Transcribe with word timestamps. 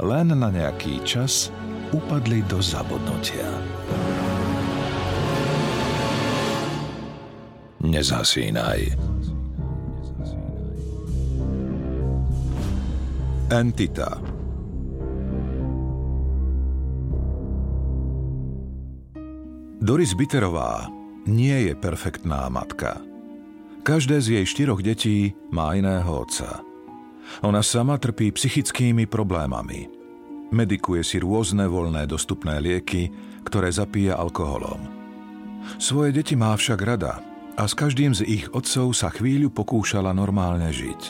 len 0.00 0.32
na 0.32 0.48
nejaký 0.48 1.04
čas 1.04 1.52
upadli 1.92 2.40
do 2.48 2.60
zabudnutia. 2.62 3.48
Nezasínaj. 7.80 8.96
Entita 13.50 14.14
Doris 19.80 20.14
Biterová 20.14 20.86
nie 21.26 21.66
je 21.66 21.74
perfektná 21.74 22.46
matka. 22.46 23.02
Každé 23.82 24.22
z 24.22 24.26
jej 24.38 24.46
štyroch 24.46 24.84
detí 24.86 25.34
má 25.50 25.74
iného 25.74 26.06
otca– 26.06 26.62
ona 27.46 27.62
sama 27.62 27.96
trpí 27.96 28.34
psychickými 28.34 29.06
problémami. 29.06 29.86
Medikuje 30.50 31.06
si 31.06 31.22
rôzne 31.22 31.70
voľné 31.70 32.10
dostupné 32.10 32.58
lieky, 32.58 33.14
ktoré 33.46 33.70
zapíja 33.70 34.18
alkoholom. 34.18 34.82
Svoje 35.78 36.10
deti 36.10 36.34
má 36.34 36.50
však 36.58 36.80
rada 36.82 37.22
a 37.54 37.62
s 37.70 37.76
každým 37.78 38.10
z 38.16 38.26
ich 38.26 38.44
otcov 38.50 38.90
sa 38.96 39.14
chvíľu 39.14 39.54
pokúšala 39.54 40.10
normálne 40.10 40.66
žiť. 40.74 41.02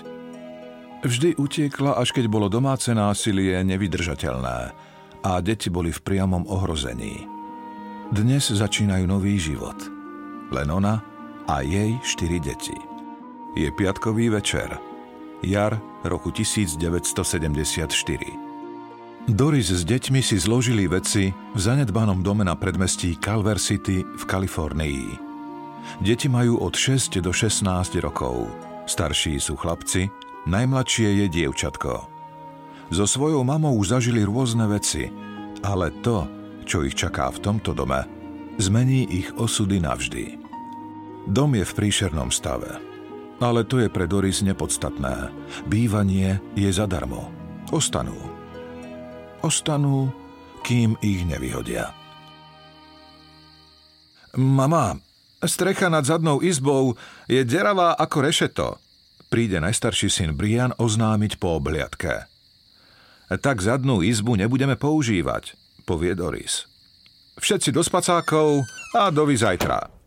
Vždy 1.00 1.40
utiekla, 1.40 1.96
až 1.96 2.12
keď 2.12 2.28
bolo 2.28 2.52
domáce 2.52 2.92
násilie 2.92 3.56
nevydržateľné 3.64 4.58
a 5.24 5.30
deti 5.40 5.72
boli 5.72 5.88
v 5.88 6.04
priamom 6.04 6.44
ohrození. 6.44 7.24
Dnes 8.12 8.52
začínajú 8.52 9.08
nový 9.08 9.40
život. 9.40 9.80
Len 10.52 10.68
ona 10.68 11.00
a 11.48 11.64
jej 11.64 11.96
štyri 12.04 12.36
deti. 12.42 12.76
Je 13.56 13.72
piatkový 13.72 14.28
večer– 14.28 14.76
jar 15.42 15.80
roku 16.04 16.32
1974. 16.32 19.28
Doris 19.28 19.68
s 19.68 19.84
deťmi 19.84 20.24
si 20.24 20.40
zložili 20.40 20.88
veci 20.88 21.28
v 21.30 21.58
zanedbanom 21.60 22.24
dome 22.24 22.42
na 22.42 22.56
predmestí 22.56 23.20
Calver 23.20 23.60
City 23.60 24.00
v 24.00 24.22
Kalifornii. 24.24 25.04
Deti 26.00 26.28
majú 26.28 26.64
od 26.64 26.72
6 26.72 27.20
do 27.20 27.30
16 27.30 28.00
rokov. 28.00 28.48
Starší 28.88 29.38
sú 29.38 29.60
chlapci, 29.60 30.08
najmladšie 30.48 31.24
je 31.24 31.26
dievčatko. 31.30 32.08
So 32.90 33.06
svojou 33.06 33.46
mamou 33.46 33.78
zažili 33.86 34.26
rôzne 34.26 34.66
veci, 34.66 35.06
ale 35.62 35.94
to, 36.02 36.26
čo 36.66 36.82
ich 36.82 36.98
čaká 36.98 37.30
v 37.30 37.38
tomto 37.38 37.70
dome, 37.70 38.02
zmení 38.58 39.06
ich 39.06 39.30
osudy 39.38 39.78
navždy. 39.78 40.42
Dom 41.30 41.54
je 41.54 41.62
v 41.62 41.76
príšernom 41.76 42.34
stave. 42.34 42.89
Ale 43.40 43.64
to 43.64 43.80
je 43.80 43.88
pre 43.88 44.04
Doris 44.04 44.44
nepodstatné. 44.44 45.32
Bývanie 45.64 46.44
je 46.52 46.68
zadarmo. 46.68 47.32
Ostanú. 47.72 48.16
Ostanú, 49.40 50.12
kým 50.60 51.00
ich 51.00 51.24
nevyhodia. 51.24 51.96
Mama, 54.36 55.00
strecha 55.40 55.88
nad 55.88 56.04
zadnou 56.04 56.44
izbou 56.44 57.00
je 57.26 57.40
deravá 57.42 57.96
ako 57.96 58.16
rešeto. 58.28 58.68
Príde 59.32 59.56
najstarší 59.56 60.12
syn 60.12 60.30
Brian 60.36 60.76
oznámiť 60.76 61.40
po 61.40 61.56
obliadke. 61.56 62.28
Tak 63.30 63.62
zadnú 63.62 64.02
izbu 64.04 64.36
nebudeme 64.36 64.76
používať, 64.76 65.56
povie 65.88 66.12
Doris. 66.12 66.66
Všetci 67.40 67.72
do 67.72 67.80
spacákov 67.80 68.68
a 68.92 69.08
dovi 69.08 69.38
zajtra. 69.38 69.99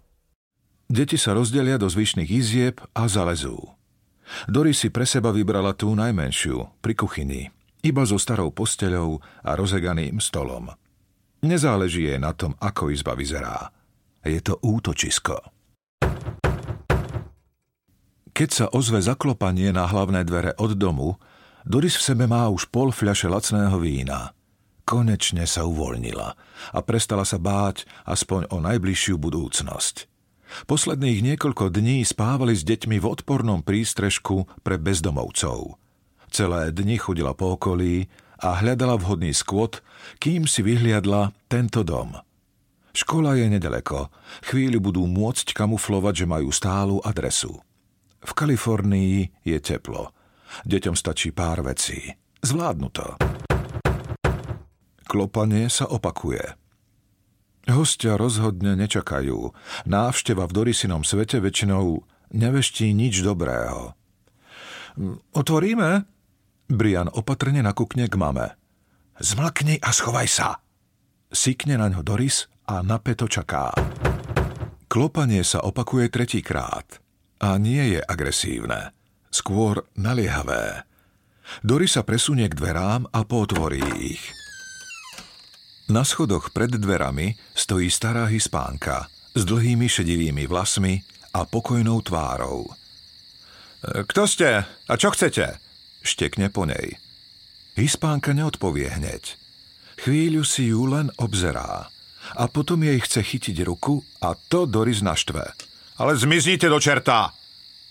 Deti 0.94 1.18
sa 1.18 1.34
rozdelia 1.34 1.82
do 1.82 1.90
zvyšných 1.90 2.30
izieb 2.30 2.78
a 2.94 3.10
zalezú. 3.10 3.58
Doris 4.46 4.78
si 4.78 4.94
pre 4.94 5.10
seba 5.10 5.34
vybrala 5.34 5.74
tú 5.74 5.90
najmenšiu, 5.98 6.70
pri 6.86 6.94
kuchyni, 6.94 7.50
iba 7.82 8.06
so 8.06 8.22
starou 8.22 8.54
posteľou 8.54 9.18
a 9.42 9.58
rozeganým 9.58 10.22
stolom. 10.22 10.70
Nezáleží 11.42 12.06
jej 12.06 12.22
na 12.22 12.38
tom, 12.38 12.54
ako 12.62 12.94
izba 12.94 13.18
vyzerá. 13.18 13.74
Je 14.22 14.38
to 14.38 14.62
útočisko. 14.62 15.42
Keď 18.30 18.50
sa 18.54 18.66
ozve 18.70 19.02
zaklopanie 19.02 19.74
na 19.74 19.90
hlavné 19.90 20.22
dvere 20.22 20.54
od 20.62 20.78
domu, 20.78 21.18
Doris 21.66 21.98
v 21.98 22.06
sebe 22.14 22.30
má 22.30 22.46
už 22.54 22.70
pol 22.70 22.94
fľaše 22.94 23.34
lacného 23.34 23.82
vína. 23.82 24.38
Konečne 24.86 25.50
sa 25.50 25.66
uvoľnila 25.66 26.30
a 26.70 26.80
prestala 26.86 27.26
sa 27.26 27.42
báť 27.42 27.90
aspoň 28.06 28.54
o 28.54 28.62
najbližšiu 28.62 29.18
budúcnosť. 29.18 30.13
Posledných 30.70 31.34
niekoľko 31.34 31.74
dní 31.74 32.06
spávali 32.06 32.54
s 32.54 32.64
deťmi 32.64 33.02
v 33.02 33.10
odpornom 33.10 33.66
prístrežku 33.66 34.46
pre 34.62 34.78
bezdomovcov. 34.78 35.78
Celé 36.34 36.74
dni 36.74 36.98
chodila 36.98 37.38
po 37.38 37.58
okolí 37.58 38.10
a 38.42 38.60
hľadala 38.60 38.98
vhodný 38.98 39.32
skvot, 39.32 39.86
kým 40.18 40.50
si 40.50 40.66
vyhliadla 40.66 41.32
tento 41.46 41.86
dom. 41.86 42.18
Škola 42.94 43.34
je 43.38 43.50
nedaleko. 43.50 44.14
Chvíľu 44.46 44.94
budú 44.94 45.04
môcť 45.10 45.58
kamuflovať, 45.58 46.14
že 46.24 46.30
majú 46.30 46.50
stálu 46.54 47.02
adresu. 47.02 47.58
V 48.22 48.32
Kalifornii 48.32 49.46
je 49.46 49.58
teplo. 49.58 50.14
Deťom 50.70 50.94
stačí 50.94 51.34
pár 51.34 51.66
vecí. 51.66 52.14
Zvládnu 52.46 52.88
to. 52.94 53.18
Klopanie 55.10 55.70
sa 55.74 55.90
opakuje. 55.90 56.63
Hostia 57.64 58.20
rozhodne 58.20 58.76
nečakajú. 58.76 59.56
Návšteva 59.88 60.44
v 60.48 60.52
Dorisinom 60.52 61.08
svete 61.08 61.40
väčšinou 61.40 62.04
neveští 62.36 62.92
nič 62.92 63.24
dobrého. 63.24 63.96
Otvoríme? 65.32 66.04
Brian 66.68 67.08
opatrne 67.08 67.64
nakúkne 67.64 68.12
k 68.12 68.16
mame. 68.20 68.60
Zmlkni 69.22 69.80
a 69.80 69.90
schovaj 69.96 70.28
sa. 70.28 70.50
Sykne 71.32 71.80
na 71.80 71.88
ňo 71.88 72.04
Doris 72.04 72.52
a 72.68 72.84
napeto 72.84 73.32
čaká. 73.32 73.72
Klopanie 74.92 75.42
sa 75.42 75.64
opakuje 75.66 76.12
tretíkrát 76.12 77.02
a 77.42 77.58
nie 77.58 77.98
je 77.98 78.00
agresívne, 78.04 78.94
skôr 79.34 79.90
naliehavé. 79.98 80.86
Doris 81.66 81.98
sa 81.98 82.06
presunie 82.06 82.46
k 82.48 82.56
dverám 82.56 83.10
a 83.10 83.20
potvorí 83.26 83.82
ich. 84.00 84.43
Na 85.94 86.02
schodoch 86.02 86.50
pred 86.50 86.74
dverami 86.74 87.38
stojí 87.54 87.86
stará 87.86 88.26
hispánka 88.26 89.14
s 89.38 89.46
dlhými 89.46 89.86
šedivými 89.86 90.50
vlasmi 90.50 90.98
a 91.38 91.46
pokojnou 91.46 92.02
tvárou. 92.02 92.66
Kto 93.86 94.26
ste 94.26 94.66
a 94.66 94.94
čo 94.98 95.14
chcete? 95.14 95.62
Štekne 96.02 96.50
po 96.50 96.66
nej. 96.66 96.98
Hispánka 97.78 98.34
neodpovie 98.34 98.90
hneď. 98.90 99.38
Chvíľu 100.02 100.42
si 100.42 100.74
ju 100.74 100.90
len 100.90 101.14
obzerá 101.22 101.86
a 102.42 102.44
potom 102.50 102.82
jej 102.82 102.98
chce 102.98 103.22
chytiť 103.22 103.62
ruku 103.62 104.02
a 104.26 104.34
to 104.34 104.66
Doris 104.66 105.06
naštve. 105.06 105.46
Ale 106.02 106.18
zmiznite 106.18 106.74
do 106.74 106.82
čerta! 106.82 107.38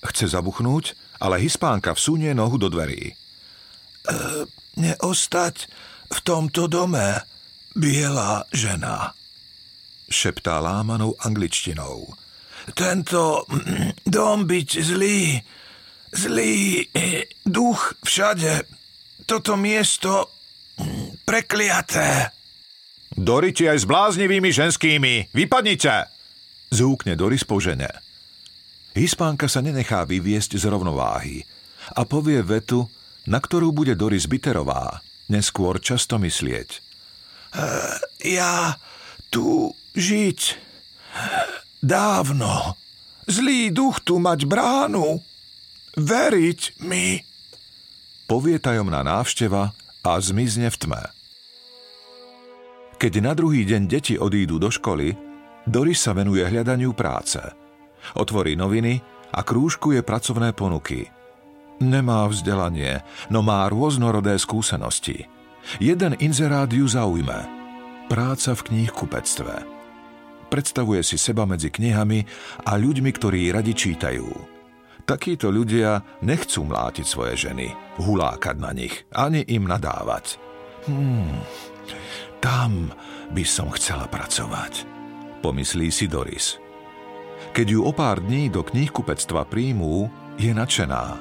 Chce 0.02 0.26
zabuchnúť, 0.26 0.98
ale 1.22 1.38
hispánka 1.38 1.94
vsunie 1.94 2.34
nohu 2.34 2.58
do 2.58 2.66
dverí. 2.66 3.14
E, 3.14 3.14
neostať 4.74 5.70
v 6.10 6.19
tomto 6.26 6.66
dome, 6.66 7.30
Biela 7.72 8.44
žena, 8.52 9.16
šeptá 10.12 10.60
lámanou 10.60 11.16
angličtinou. 11.24 12.04
Tento 12.76 13.48
dom 14.04 14.44
byť 14.44 14.69
zlý, 14.84 15.40
zlý 16.12 16.84
duch 17.48 17.96
všade. 18.04 18.69
Toto 19.24 19.56
miesto 19.56 20.28
prekliaté. 21.24 22.28
Dorite 23.12 23.69
aj 23.69 23.78
s 23.84 23.88
bláznivými 23.88 24.52
ženskými. 24.52 25.32
Vypadnite! 25.32 26.12
Zúkne 26.72 27.16
Doris 27.16 27.44
po 27.44 27.60
žene. 27.60 27.88
Hispánka 28.92 29.48
sa 29.48 29.64
nenechá 29.64 30.04
vyviesť 30.04 30.60
z 30.60 30.69
rovnováhy 30.69 31.44
a 31.96 32.04
povie 32.04 32.44
vetu, 32.44 32.88
na 33.28 33.40
ktorú 33.40 33.72
bude 33.72 33.96
Doris 33.96 34.28
Biterová 34.28 35.00
neskôr 35.32 35.80
často 35.80 36.20
myslieť. 36.20 36.92
Ja 38.22 38.81
tu 39.28 39.72
žiť 39.96 40.40
dávno. 41.84 42.76
Zlý 43.28 43.70
duch 43.70 44.00
tu 44.02 44.19
mať 44.19 44.49
bránu. 44.49 45.20
Veriť 45.99 46.81
mi. 46.88 47.20
Povie 48.25 48.56
tajomná 48.56 49.04
návšteva 49.04 49.76
a 50.02 50.12
zmizne 50.19 50.72
v 50.72 50.76
tme. 50.81 51.02
Keď 52.96 53.12
na 53.19 53.34
druhý 53.34 53.66
deň 53.66 53.82
deti 53.90 54.14
odídu 54.16 54.62
do 54.62 54.70
školy, 54.70 55.12
Doris 55.66 56.02
sa 56.02 56.14
venuje 56.14 56.43
hľadaniu 56.43 56.94
práce. 56.94 57.38
Otvorí 58.14 58.55
noviny 58.55 58.98
a 59.34 59.43
krúžkuje 59.43 60.02
pracovné 60.02 60.55
ponuky. 60.55 61.06
Nemá 61.82 62.26
vzdelanie, 62.31 63.02
no 63.31 63.43
má 63.43 63.66
rôznorodé 63.66 64.38
skúsenosti. 64.38 65.26
Jeden 65.79 66.19
inzerát 66.19 66.70
ju 66.73 66.88
zaujme. 66.88 67.47
Práca 68.11 68.53
v 68.53 68.61
knihkupectve. 68.69 69.55
Predstavuje 70.53 71.00
si 71.00 71.17
seba 71.17 71.49
medzi 71.49 71.73
knihami 71.73 72.20
a 72.69 72.76
ľuďmi, 72.76 73.09
ktorí 73.09 73.49
radi 73.49 73.73
čítajú. 73.73 74.29
Takíto 75.03 75.49
ľudia 75.49 76.20
nechcú 76.23 76.69
mlátiť 76.69 77.06
svoje 77.09 77.49
ženy, 77.49 77.73
hulákať 77.99 78.56
na 78.61 78.70
nich, 78.70 79.03
ani 79.11 79.43
im 79.49 79.67
nadávať. 79.67 80.38
Hmm, 80.87 81.43
tam 82.38 82.93
by 83.31 83.44
som 83.47 83.73
chcela 83.75 84.06
pracovať, 84.06 84.87
pomyslí 85.43 85.88
si 85.91 86.06
Doris. 86.06 86.58
Keď 87.50 87.67
ju 87.67 87.81
o 87.82 87.93
pár 87.94 88.23
dní 88.23 88.47
do 88.53 88.62
knihkupectva 88.62 89.47
príjmú, 89.49 90.06
je 90.38 90.55
nadšená. 90.55 91.19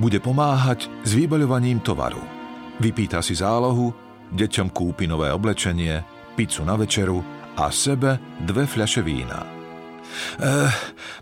Bude 0.00 0.18
pomáhať 0.18 0.90
s 1.06 1.14
vybaľovaním 1.14 1.78
tovaru. 1.78 2.35
Vypýta 2.76 3.24
si 3.24 3.32
zálohu, 3.32 3.92
deťom 4.32 4.68
kúpi 4.72 5.08
nové 5.08 5.32
oblečenie, 5.32 6.02
pizzu 6.36 6.62
na 6.66 6.76
večeru 6.76 7.22
a 7.56 7.72
sebe 7.72 8.20
dve 8.44 8.68
fľaše 8.68 9.00
vína. 9.00 9.40
E, 9.40 9.48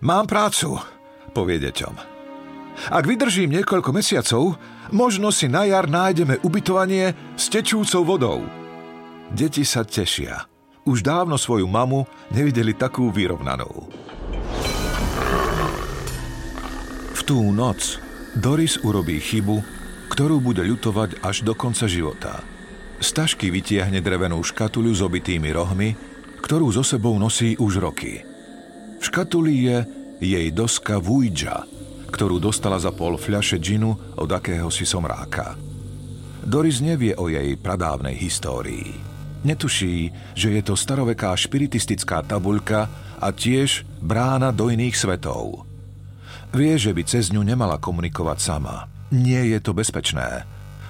mám 0.03 0.27
prácu, 0.27 0.75
povie 1.31 1.63
deťom. 1.63 1.95
Ak 2.91 3.07
vydržím 3.07 3.55
niekoľko 3.55 3.91
mesiacov, 3.95 4.59
možno 4.91 5.31
si 5.31 5.47
na 5.47 5.63
jar 5.63 5.87
nájdeme 5.87 6.43
ubytovanie 6.43 7.15
s 7.39 7.47
tečúcou 7.47 8.03
vodou. 8.03 8.43
Deti 9.31 9.63
sa 9.63 9.87
tešia. 9.87 10.51
Už 10.85 11.07
dávno 11.07 11.39
svoju 11.39 11.71
mamu 11.71 12.05
nevideli 12.35 12.75
takú 12.75 13.15
vyrovnanú. 13.15 13.89
tú 17.25 17.41
noc 17.57 17.97
Doris 18.37 18.77
urobí 18.85 19.17
chybu, 19.17 19.65
ktorú 20.15 20.39
bude 20.39 20.63
ľutovať 20.63 21.27
až 21.27 21.43
do 21.43 21.59
konca 21.59 21.91
života. 21.91 22.39
Z 23.03 23.19
tašky 23.19 23.51
vytiahne 23.51 23.99
drevenú 23.99 24.39
škatuľu 24.47 24.95
s 24.95 25.01
obitými 25.03 25.51
rohmi, 25.51 25.99
ktorú 26.39 26.71
so 26.71 26.87
sebou 26.87 27.19
nosí 27.19 27.59
už 27.59 27.83
roky. 27.83 28.23
V 29.03 29.03
škatuli 29.03 29.67
je 29.67 29.77
jej 30.23 30.49
doska 30.55 31.03
Vujja, 31.03 31.67
ktorú 32.15 32.39
dostala 32.39 32.79
za 32.79 32.95
pol 32.95 33.19
fľaše 33.19 33.59
džinu 33.59 34.15
od 34.15 34.31
akéhosi 34.31 34.87
somráka. 34.87 35.59
Doris 36.47 36.79
nevie 36.79 37.19
o 37.19 37.27
jej 37.27 37.59
pradávnej 37.59 38.15
histórii. 38.15 38.95
Netuší, 39.43 40.15
že 40.39 40.55
je 40.55 40.63
to 40.63 40.79
staroveká 40.79 41.35
špiritistická 41.35 42.23
tabuľka 42.23 42.87
a 43.19 43.29
tiež 43.35 43.83
brána 43.99 44.55
do 44.55 44.71
iných 44.71 44.95
svetov– 44.95 45.67
Vie, 46.55 46.79
že 46.79 46.95
by 46.95 47.03
cez 47.03 47.35
ňu 47.35 47.43
nemala 47.43 47.83
komunikovať 47.83 48.39
sama. 48.39 48.94
Nie 49.15 49.47
je 49.47 49.59
to 49.63 49.71
bezpečné. 49.71 50.43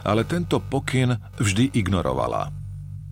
Ale 0.04 0.24
tento 0.24 0.56
pokyn 0.60 1.16
vždy 1.36 1.76
ignorovala. 1.76 2.48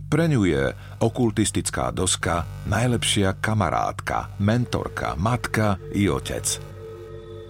Pre 0.09 0.25
ňu 0.29 0.44
je 0.44 0.73
okultistická 1.00 1.88
doska 1.93 2.44
najlepšia 2.69 3.41
kamarátka, 3.41 4.32
mentorka, 4.41 5.17
matka 5.17 5.81
i 5.93 6.09
otec. 6.09 6.44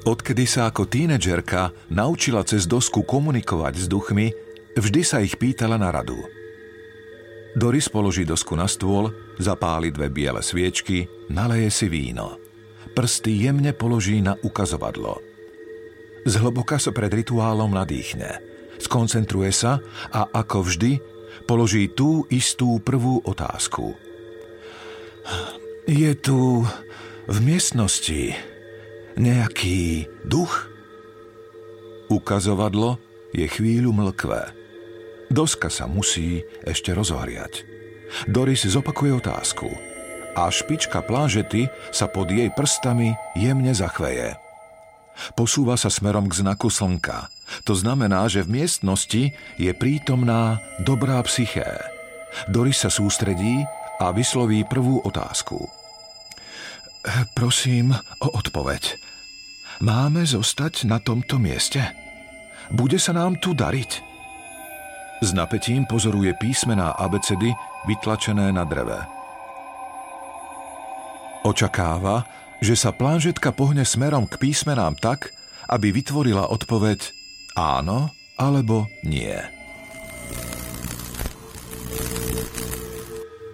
Odkedy 0.02 0.46
sa 0.46 0.70
ako 0.70 0.86
tínedžerka 0.86 1.70
naučila 1.90 2.42
cez 2.42 2.66
dosku 2.66 3.02
komunikovať 3.06 3.74
s 3.82 3.86
duchmi, 3.90 4.30
vždy 4.78 5.02
sa 5.02 5.22
ich 5.22 5.38
pýtala 5.38 5.78
na 5.78 5.90
radu. 5.90 6.18
Doris 7.58 7.90
položí 7.90 8.22
dosku 8.26 8.54
na 8.54 8.66
stôl, 8.70 9.10
zapáli 9.42 9.90
dve 9.90 10.10
biele 10.10 10.42
sviečky, 10.42 11.06
naleje 11.30 11.70
si 11.70 11.86
víno 11.90 12.42
prsty 12.92 13.48
jemne 13.48 13.72
položí 13.72 14.20
na 14.20 14.36
ukazovadlo. 14.44 15.31
Zhlboka 16.22 16.78
sa 16.78 16.94
pred 16.94 17.10
rituálom 17.10 17.74
nadýchne. 17.74 18.38
Skoncentruje 18.78 19.50
sa 19.54 19.78
a 20.10 20.26
ako 20.30 20.66
vždy 20.66 20.92
položí 21.46 21.90
tú 21.90 22.26
istú 22.30 22.78
prvú 22.82 23.22
otázku. 23.22 23.94
Je 25.86 26.12
tu 26.18 26.66
v 27.26 27.38
miestnosti 27.42 28.34
nejaký 29.18 30.10
duch? 30.26 30.70
Ukazovadlo 32.10 32.98
je 33.32 33.46
chvíľu 33.48 33.94
mlkvé. 33.94 34.52
Doska 35.32 35.72
sa 35.72 35.88
musí 35.88 36.44
ešte 36.62 36.92
rozohriať. 36.92 37.64
Doris 38.28 38.68
zopakuje 38.68 39.16
otázku– 39.16 39.70
a 40.32 40.48
špička 40.48 41.04
plážety 41.04 41.68
sa 41.92 42.08
pod 42.08 42.32
jej 42.32 42.48
prstami 42.52 43.12
jemne 43.36 43.72
zachveje. 43.76 44.36
Posúva 45.36 45.78
sa 45.78 45.92
smerom 45.92 46.26
k 46.28 46.40
znaku 46.42 46.72
slnka. 46.72 47.28
To 47.68 47.76
znamená, 47.76 48.24
že 48.32 48.44
v 48.44 48.62
miestnosti 48.62 49.32
je 49.60 49.70
prítomná 49.76 50.58
dobrá 50.80 51.20
psyché. 51.28 51.68
Doris 52.48 52.80
sa 52.80 52.88
sústredí 52.88 53.60
a 54.00 54.10
vysloví 54.10 54.64
prvú 54.64 55.04
otázku. 55.04 55.68
Prosím 57.36 57.92
o 58.22 58.28
odpoveď. 58.32 58.96
Máme 59.82 60.22
zostať 60.22 60.86
na 60.86 61.02
tomto 61.02 61.36
mieste? 61.42 61.82
Bude 62.70 62.96
sa 62.96 63.12
nám 63.12 63.42
tu 63.42 63.52
dariť? 63.52 63.90
S 65.22 65.30
napätím 65.34 65.86
pozoruje 65.86 66.34
písmená 66.38 66.94
abecedy 66.98 67.50
vytlačené 67.86 68.50
na 68.54 68.62
dreve. 68.66 68.98
Očakáva, 71.42 72.22
že 72.62 72.78
sa 72.78 72.94
plánžetka 72.94 73.50
pohne 73.50 73.82
smerom 73.82 74.30
k 74.30 74.38
písmenám 74.38 74.94
tak, 74.94 75.34
aby 75.66 75.90
vytvorila 75.90 76.46
odpoveď 76.54 77.10
áno 77.58 78.14
alebo 78.38 78.86
nie. 79.02 79.34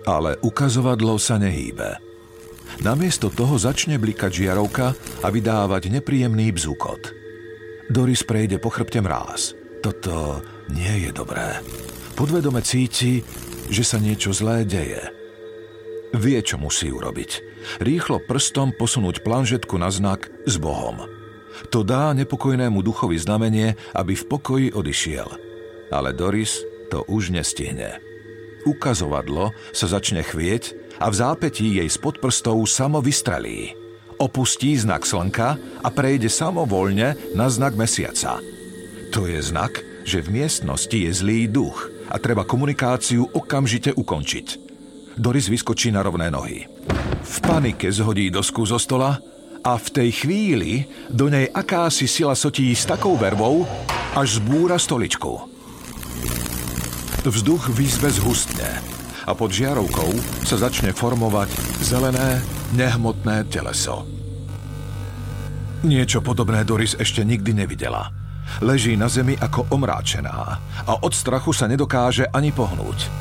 Ale 0.04 0.36
ukazovadlo 0.44 1.16
sa 1.16 1.40
nehýbe. 1.40 1.96
Namiesto 2.84 3.32
toho 3.32 3.56
začne 3.56 3.96
blikať 3.96 4.44
žiarovka 4.44 4.92
a 5.24 5.26
vydávať 5.32 5.88
nepríjemný 5.88 6.52
bzúkot. 6.52 7.16
Doris 7.88 8.22
prejde 8.22 8.60
po 8.60 8.68
chrbte 8.68 9.00
mráz. 9.00 9.56
Toto 9.80 10.44
nie 10.68 11.08
je 11.08 11.10
dobré. 11.16 11.64
Podvedome 12.12 12.60
cíti, 12.60 13.24
že 13.72 13.82
sa 13.84 13.96
niečo 13.96 14.36
zlé 14.36 14.68
deje. 14.68 15.00
Vie, 16.12 16.38
čo 16.40 16.60
musí 16.60 16.92
urobiť 16.92 17.47
rýchlo 17.80 18.18
prstom 18.24 18.72
posunúť 18.72 19.20
planžetku 19.20 19.76
na 19.76 19.92
znak 19.92 20.32
s 20.48 20.56
Bohom. 20.56 21.04
To 21.74 21.82
dá 21.82 22.14
nepokojnému 22.14 22.80
duchovi 22.80 23.18
znamenie, 23.18 23.74
aby 23.92 24.14
v 24.14 24.24
pokoji 24.30 24.68
odišiel. 24.72 25.28
Ale 25.90 26.14
Doris 26.14 26.62
to 26.88 27.04
už 27.08 27.34
nestihne. 27.34 27.98
Ukazovadlo 28.64 29.52
sa 29.72 29.86
začne 29.88 30.24
chvieť 30.24 30.76
a 31.00 31.08
v 31.08 31.14
zápetí 31.14 31.78
jej 31.78 31.88
spod 31.88 32.20
prstov 32.20 32.60
samo 32.68 32.98
vystrelí. 33.00 33.72
Opustí 34.18 34.74
znak 34.74 35.06
slnka 35.06 35.48
a 35.84 35.88
prejde 35.94 36.26
samovolne 36.26 37.14
na 37.38 37.46
znak 37.46 37.78
mesiaca. 37.78 38.42
To 39.14 39.30
je 39.30 39.38
znak, 39.38 39.78
že 40.02 40.20
v 40.20 40.42
miestnosti 40.42 40.98
je 40.98 41.10
zlý 41.14 41.46
duch 41.46 41.86
a 42.10 42.18
treba 42.18 42.42
komunikáciu 42.42 43.30
okamžite 43.30 43.94
ukončiť. 43.94 44.46
Doris 45.18 45.46
vyskočí 45.46 45.94
na 45.94 46.02
rovné 46.02 46.30
nohy. 46.30 46.77
V 47.22 47.36
panike 47.44 47.88
zhodí 47.92 48.30
dosku 48.32 48.64
zo 48.66 48.78
stola 48.80 49.20
a 49.64 49.72
v 49.76 49.88
tej 49.90 50.10
chvíli 50.24 50.72
do 51.10 51.28
nej 51.28 51.48
akási 51.50 52.08
sila 52.08 52.32
sotí 52.32 52.72
s 52.72 52.86
takou 52.88 53.18
vervou, 53.18 53.66
až 54.16 54.40
zbúra 54.40 54.80
stoličku. 54.80 55.48
Vzduch 57.28 57.68
v 57.76 57.84
izbe 57.84 58.08
zhustne 58.08 58.80
a 59.28 59.36
pod 59.36 59.52
žiarovkou 59.52 60.16
sa 60.48 60.56
začne 60.56 60.96
formovať 60.96 61.52
zelené, 61.84 62.40
nehmotné 62.72 63.44
teleso. 63.52 64.08
Niečo 65.84 66.24
podobné 66.24 66.64
Doris 66.64 66.96
ešte 66.96 67.20
nikdy 67.22 67.52
nevidela. 67.52 68.08
Leží 68.64 68.96
na 68.96 69.12
zemi 69.12 69.36
ako 69.36 69.68
omráčená 69.68 70.36
a 70.88 70.92
od 71.04 71.12
strachu 71.12 71.52
sa 71.52 71.68
nedokáže 71.68 72.24
ani 72.32 72.48
pohnúť. 72.48 73.12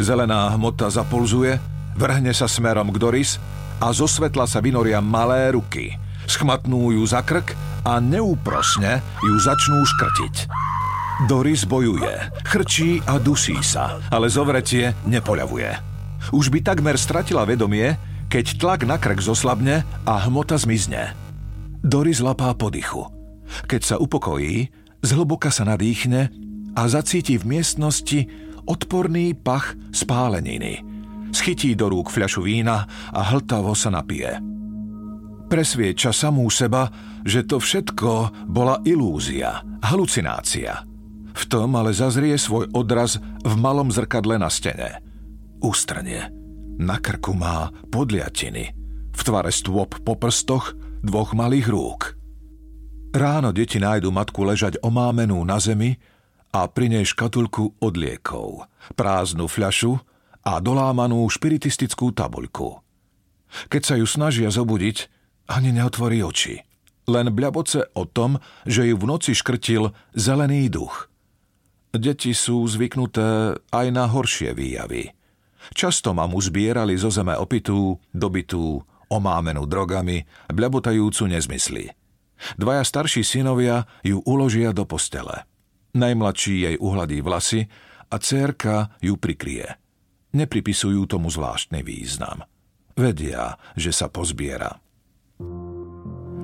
Zelená 0.00 0.48
hmota 0.56 0.88
zapulzuje, 0.88 1.60
vrhne 1.96 2.30
sa 2.34 2.50
smerom 2.50 2.90
k 2.94 3.00
Doris 3.00 3.40
a 3.80 3.90
zo 3.90 4.04
svetla 4.04 4.44
sa 4.44 4.60
vynoria 4.60 5.00
malé 5.00 5.54
ruky. 5.54 5.96
Schmatnú 6.28 6.94
ju 6.94 7.02
za 7.08 7.24
krk 7.24 7.56
a 7.82 7.98
neúprosne 7.98 9.00
ju 9.24 9.34
začnú 9.40 9.80
škrtiť. 9.82 10.34
Doris 11.28 11.68
bojuje, 11.68 12.32
chrčí 12.48 13.04
a 13.04 13.20
dusí 13.20 13.56
sa, 13.60 14.00
ale 14.08 14.32
zovretie 14.32 14.96
nepoľavuje. 15.04 15.68
Už 16.32 16.48
by 16.48 16.64
takmer 16.64 16.96
stratila 16.96 17.44
vedomie, 17.44 17.96
keď 18.32 18.56
tlak 18.60 18.80
na 18.88 18.96
krk 18.96 19.20
zoslabne 19.20 19.84
a 20.04 20.14
hmota 20.28 20.56
zmizne. 20.56 21.12
Doris 21.80 22.20
lapá 22.20 22.52
po 22.56 22.68
dychu. 22.68 23.08
Keď 23.66 23.80
sa 23.82 23.96
upokojí, 23.96 24.70
zhlboka 25.02 25.48
sa 25.48 25.66
nadýchne 25.66 26.30
a 26.76 26.82
zacíti 26.86 27.40
v 27.40 27.58
miestnosti 27.58 28.28
odporný 28.68 29.34
pach 29.34 29.74
spáleniny. 29.90 30.89
Schytí 31.30 31.78
do 31.78 31.90
rúk 31.90 32.10
fľašu 32.10 32.42
vína 32.42 32.84
a 33.14 33.20
hltavo 33.30 33.74
sa 33.74 33.90
napije. 33.94 34.42
Presvieča 35.50 36.14
samú 36.14 36.46
seba, 36.46 36.86
že 37.26 37.42
to 37.42 37.58
všetko 37.58 38.46
bola 38.46 38.78
ilúzia, 38.86 39.66
halucinácia. 39.82 40.86
V 41.34 41.42
tom 41.50 41.74
ale 41.74 41.90
zazrie 41.90 42.38
svoj 42.38 42.70
odraz 42.70 43.18
v 43.18 43.54
malom 43.58 43.90
zrkadle 43.90 44.38
na 44.38 44.46
stene. 44.46 45.02
Ústrne. 45.58 46.30
Na 46.80 47.02
krku 47.02 47.34
má 47.34 47.74
podliatiny. 47.90 48.72
V 49.10 49.20
tvare 49.20 49.50
stôp 49.50 49.98
po 50.00 50.14
prstoch 50.14 50.72
dvoch 51.02 51.34
malých 51.34 51.66
rúk. 51.68 52.00
Ráno 53.10 53.50
deti 53.50 53.82
nájdu 53.82 54.14
matku 54.14 54.46
ležať 54.46 54.78
omámenú 54.86 55.42
na 55.42 55.58
zemi 55.58 55.98
a 56.54 56.70
pri 56.70 56.94
nej 56.94 57.04
škatulku 57.06 57.82
od 57.82 57.94
liekov, 57.98 58.70
prázdnu 58.94 59.50
fľašu 59.50 59.98
a 60.44 60.60
dolámanú 60.60 61.26
špiritistickú 61.28 62.12
tabuľku. 62.16 62.80
Keď 63.68 63.82
sa 63.82 63.94
ju 63.98 64.06
snažia 64.06 64.48
zobudiť, 64.48 65.10
ani 65.50 65.74
neotvorí 65.74 66.22
oči. 66.22 66.62
Len 67.10 67.34
bľaboce 67.34 67.90
o 67.98 68.06
tom, 68.06 68.38
že 68.62 68.86
ju 68.86 68.94
v 68.94 69.08
noci 69.08 69.34
škrtil 69.34 69.90
zelený 70.14 70.70
duch. 70.70 71.10
Deti 71.90 72.30
sú 72.30 72.62
zvyknuté 72.70 73.58
aj 73.74 73.86
na 73.90 74.06
horšie 74.06 74.54
výjavy. 74.54 75.10
Často 75.74 76.14
mamu 76.14 76.38
zbierali 76.38 76.94
zo 76.94 77.10
zeme 77.10 77.34
opitú, 77.34 77.98
dobitú, 78.14 78.78
omámenú 79.10 79.66
drogami, 79.66 80.22
bľabotajúcu 80.54 81.26
nezmysly. 81.26 81.90
Dvaja 82.56 82.86
starší 82.86 83.26
synovia 83.26 83.84
ju 84.06 84.22
uložia 84.22 84.70
do 84.70 84.86
postele. 84.86 85.44
Najmladší 85.98 86.54
jej 86.70 86.76
uhladí 86.78 87.18
vlasy 87.20 87.66
a 88.06 88.16
cérka 88.22 88.94
ju 89.02 89.18
prikrie. 89.18 89.79
Nepripisujú 90.30 91.10
tomu 91.10 91.26
zvláštny 91.26 91.82
význam. 91.82 92.46
Vedia, 92.94 93.58
že 93.74 93.90
sa 93.90 94.06
pozbiera. 94.06 94.78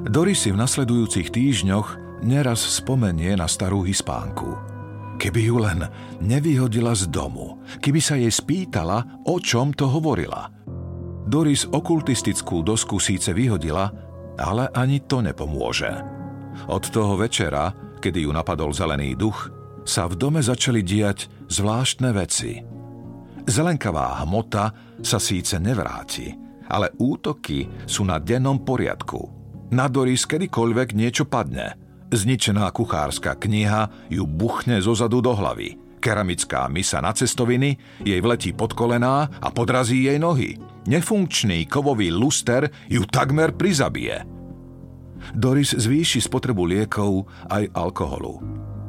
Doris 0.07 0.47
si 0.47 0.55
v 0.55 0.59
nasledujúcich 0.59 1.35
týždňoch 1.35 2.21
neraz 2.23 2.62
spomenie 2.62 3.35
na 3.35 3.50
starú 3.50 3.83
hispánku. 3.83 4.55
Keby 5.16 5.40
ju 5.49 5.57
len 5.59 5.81
nevyhodila 6.23 6.95
z 6.95 7.09
domu, 7.09 7.59
keby 7.81 8.00
sa 8.00 8.14
jej 8.14 8.31
spýtala, 8.31 9.26
o 9.26 9.40
čom 9.40 9.73
to 9.73 9.88
hovorila. 9.90 10.52
Doris 11.26 11.66
okultistickú 11.66 12.62
dosku 12.62 13.02
síce 13.02 13.35
vyhodila, 13.35 13.90
ale 14.38 14.71
ani 14.76 15.02
to 15.02 15.25
nepomôže. 15.25 15.90
Od 16.71 16.85
toho 16.87 17.19
večera, 17.19 17.75
kedy 17.99 18.28
ju 18.28 18.31
napadol 18.31 18.71
zelený 18.71 19.19
duch, 19.19 19.50
sa 19.83 20.07
v 20.07 20.14
dome 20.14 20.38
začali 20.38 20.87
diať 20.87 21.26
zvláštne 21.50 22.11
veci. 22.14 22.62
Zelenkavá 23.47 24.26
hmota 24.26 24.75
sa 25.07 25.23
síce 25.23 25.62
nevráti, 25.62 26.35
ale 26.67 26.91
útoky 26.99 27.87
sú 27.87 28.03
na 28.03 28.19
dennom 28.19 28.59
poriadku. 28.59 29.31
Na 29.71 29.87
Doris 29.87 30.26
kedykoľvek 30.26 30.99
niečo 30.99 31.31
padne. 31.31 31.79
Zničená 32.11 32.71
kuchárska 32.71 33.38
kniha 33.38 34.11
ju 34.11 34.26
buchne 34.26 34.83
zozadu 34.83 35.23
do 35.23 35.35
hlavy. 35.35 35.79
Keramická 36.03 36.71
misa 36.71 37.03
na 37.03 37.11
cestoviny 37.11 38.03
jej 38.03 38.21
vletí 38.23 38.55
pod 38.55 38.79
kolená 38.79 39.26
a 39.43 39.49
podrazí 39.50 40.07
jej 40.07 40.19
nohy. 40.19 40.55
Nefunkčný 40.87 41.67
kovový 41.67 42.15
luster 42.15 42.71
ju 42.87 43.03
takmer 43.11 43.55
prizabije. 43.55 44.23
Doris 45.35 45.75
zvýši 45.75 46.23
spotrebu 46.23 46.62
liekov 46.62 47.26
aj 47.50 47.75
alkoholu. 47.75 48.38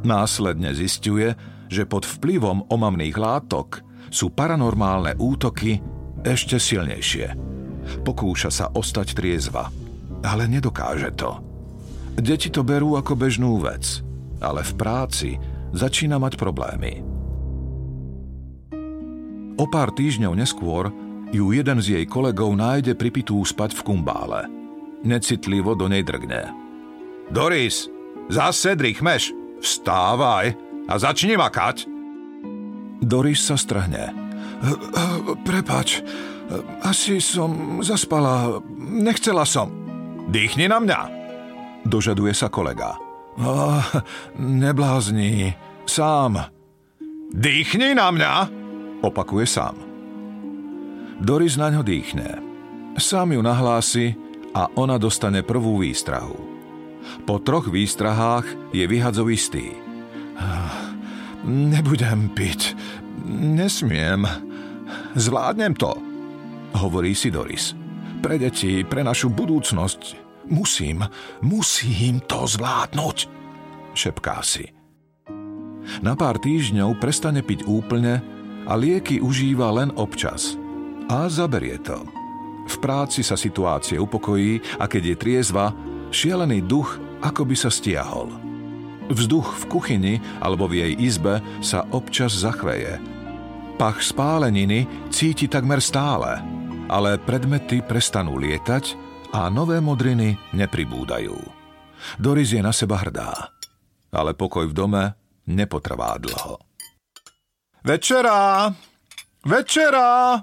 Následne 0.05 0.77
zistuje, 0.77 1.33
že 1.73 1.89
pod 1.89 2.05
vplyvom 2.05 2.69
omamných 2.69 3.17
látok 3.17 3.81
sú 4.09 4.31
paranormálne 4.33 5.15
útoky 5.17 5.79
ešte 6.23 6.57
silnejšie. 6.57 7.33
Pokúša 8.03 8.51
sa 8.51 8.65
ostať 8.73 9.15
triezva, 9.15 9.71
ale 10.23 10.49
nedokáže 10.49 11.13
to. 11.15 11.39
Deti 12.17 12.49
to 12.49 12.65
berú 12.65 12.97
ako 12.97 13.13
bežnú 13.13 13.61
vec, 13.61 14.01
ale 14.41 14.65
v 14.65 14.73
práci 14.73 15.29
začína 15.71 16.17
mať 16.17 16.33
problémy. 16.35 17.05
O 19.57 19.65
pár 19.65 19.89
týždňov 19.93 20.33
neskôr 20.37 20.93
ju 21.33 21.51
jeden 21.51 21.81
z 21.81 21.87
jej 21.97 22.05
kolegov 22.05 22.53
nájde 22.53 22.93
pripitú 22.93 23.41
spať 23.41 23.73
v 23.77 23.81
kumbále. 23.85 24.41
Necitlivo 25.01 25.73
do 25.73 25.89
nej 25.89 26.01
drgne. 26.05 26.49
Doris, 27.29 27.89
zase 28.31 28.77
drichmeš, 28.77 29.33
vstávaj 29.59 30.55
a 30.87 30.93
začni 30.95 31.35
makať. 31.35 31.96
Doris 33.01 33.45
sa 33.45 33.55
strhne. 33.55 34.13
Prepač, 35.45 36.01
asi 36.81 37.21
som 37.21 37.79
zaspala, 37.85 38.63
nechcela 38.77 39.45
som. 39.45 39.69
Dýchni 40.27 40.67
na 40.67 40.81
mňa, 40.81 40.99
dožaduje 41.85 42.33
sa 42.33 42.49
kolega. 42.49 42.97
Oh, 43.37 43.85
neblázni, 44.41 45.53
sám. 45.85 46.41
Dýchni 47.31 47.93
na 47.93 48.09
mňa, 48.09 48.33
opakuje 49.05 49.45
sám. 49.45 49.77
Doris 51.21 51.53
na 51.57 51.69
ňo 51.69 51.85
dýchne. 51.85 52.41
Sám 52.97 53.37
ju 53.37 53.41
nahlási 53.45 54.17
a 54.57 54.73
ona 54.73 54.97
dostane 54.97 55.45
prvú 55.45 55.85
výstrahu. 55.85 56.37
Po 57.29 57.37
troch 57.39 57.69
výstrahách 57.69 58.73
je 58.73 58.83
vyhadzovistý. 58.89 59.69
Nebudem 61.47 62.35
piť. 62.35 62.75
Nesmiem. 63.27 64.27
Zvládnem 65.15 65.73
to, 65.73 65.95
hovorí 66.75 67.15
si 67.15 67.31
Doris. 67.31 67.73
Pre 68.19 68.35
deti, 68.35 68.83
pre 68.83 69.03
našu 69.03 69.31
budúcnosť 69.31 70.27
Musím, 70.47 71.03
musím 71.43 72.23
to 72.23 72.47
zvládnuť, 72.47 73.17
šepká 73.91 74.39
si. 74.39 74.71
Na 75.99 76.15
pár 76.15 76.39
týždňov 76.39 76.99
prestane 76.99 77.43
piť 77.43 77.67
úplne 77.67 78.23
a 78.63 78.73
lieky 78.79 79.19
užíva 79.19 79.71
len 79.75 79.91
občas. 79.99 80.55
A 81.07 81.27
zaberie 81.31 81.79
to. 81.83 82.03
V 82.67 82.75
práci 82.83 83.23
sa 83.23 83.39
situácie 83.39 83.95
upokojí 83.95 84.59
a 84.79 84.87
keď 84.87 85.15
je 85.15 85.15
triezva, 85.15 85.71
šialený 86.11 86.63
duch 86.63 86.99
ako 87.23 87.47
by 87.47 87.55
sa 87.55 87.71
stiahol. 87.71 88.46
Vzduch 89.07 89.55
v 89.55 89.63
kuchyni 89.71 90.15
alebo 90.43 90.67
v 90.67 90.83
jej 90.83 90.93
izbe 90.99 91.39
sa 91.63 91.87
občas 91.95 92.35
zachveje. 92.35 92.99
Pach 93.77 94.01
spáleniny 94.01 94.89
cíti 95.13 95.45
takmer 95.47 95.79
stále, 95.79 96.41
ale 96.91 97.21
predmety 97.21 97.79
prestanú 97.85 98.35
lietať 98.41 98.97
a 99.31 99.47
nové 99.53 99.79
modriny 99.79 100.35
nepribúdajú. 100.55 101.37
Doris 102.17 102.51
je 102.51 102.61
na 102.61 102.73
seba 102.73 102.99
hrdá, 102.99 103.53
ale 104.11 104.33
pokoj 104.33 104.67
v 104.69 104.73
dome 104.73 105.03
nepotrvá 105.47 106.17
dlho. 106.19 106.59
Večera! 107.85 108.71
Večera! 109.47 110.35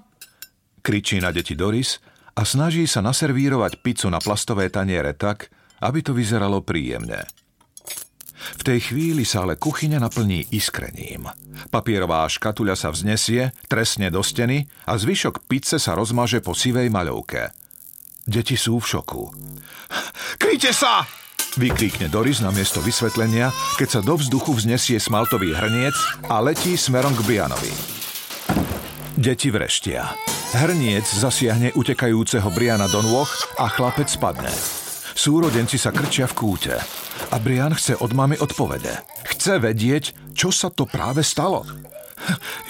kričí 0.84 1.16
na 1.16 1.32
deti 1.32 1.56
Doris 1.56 1.96
a 2.36 2.44
snaží 2.44 2.84
sa 2.84 3.00
naservírovať 3.00 3.80
pizzu 3.80 4.12
na 4.12 4.20
plastové 4.20 4.68
taniere 4.68 5.16
tak, 5.16 5.48
aby 5.80 6.04
to 6.04 6.12
vyzeralo 6.12 6.60
príjemne. 6.60 7.24
V 8.58 8.62
tej 8.62 8.92
chvíli 8.92 9.24
sa 9.24 9.44
ale 9.48 9.60
kuchyňa 9.60 10.00
naplní 10.00 10.52
iskrením. 10.52 11.28
Papierová 11.72 12.28
škatuľa 12.28 12.76
sa 12.76 12.88
vznesie, 12.92 13.52
tresne 13.66 14.08
do 14.12 14.20
steny 14.20 14.68
a 14.88 14.96
zvyšok 14.96 15.48
pice 15.48 15.80
sa 15.80 15.96
rozmaže 15.96 16.44
po 16.44 16.52
sivej 16.52 16.92
maľovke– 16.92 17.50
Deti 18.24 18.56
sú 18.56 18.80
v 18.80 18.88
šoku. 18.88 19.22
Kryte 20.40 20.72
sa! 20.72 21.04
Vykríkne 21.54 22.10
Doris 22.10 22.42
na 22.42 22.50
miesto 22.50 22.82
vysvetlenia, 22.82 23.52
keď 23.78 23.88
sa 23.88 24.00
do 24.02 24.18
vzduchu 24.18 24.58
vznesie 24.58 24.98
smaltový 24.98 25.54
hrniec 25.54 25.94
a 26.26 26.42
letí 26.42 26.74
smerom 26.74 27.14
k 27.14 27.22
Brianovi. 27.22 27.70
Deti 29.14 29.52
vreštia. 29.52 30.10
Hrniec 30.56 31.06
zasiahne 31.06 31.70
utekajúceho 31.78 32.48
Briana 32.50 32.90
do 32.90 33.04
nôh 33.06 33.28
a 33.60 33.70
chlapec 33.70 34.10
spadne. 34.10 34.50
Súrodenci 35.14 35.78
sa 35.78 35.94
krčia 35.94 36.26
v 36.26 36.34
kúte 36.34 37.03
a 37.30 37.36
Brian 37.38 37.74
chce 37.74 37.98
od 37.98 38.12
mamy 38.12 38.38
odpovede. 38.38 39.02
Chce 39.34 39.58
vedieť, 39.58 40.34
čo 40.34 40.50
sa 40.50 40.70
to 40.70 40.86
práve 40.88 41.22
stalo. 41.22 41.66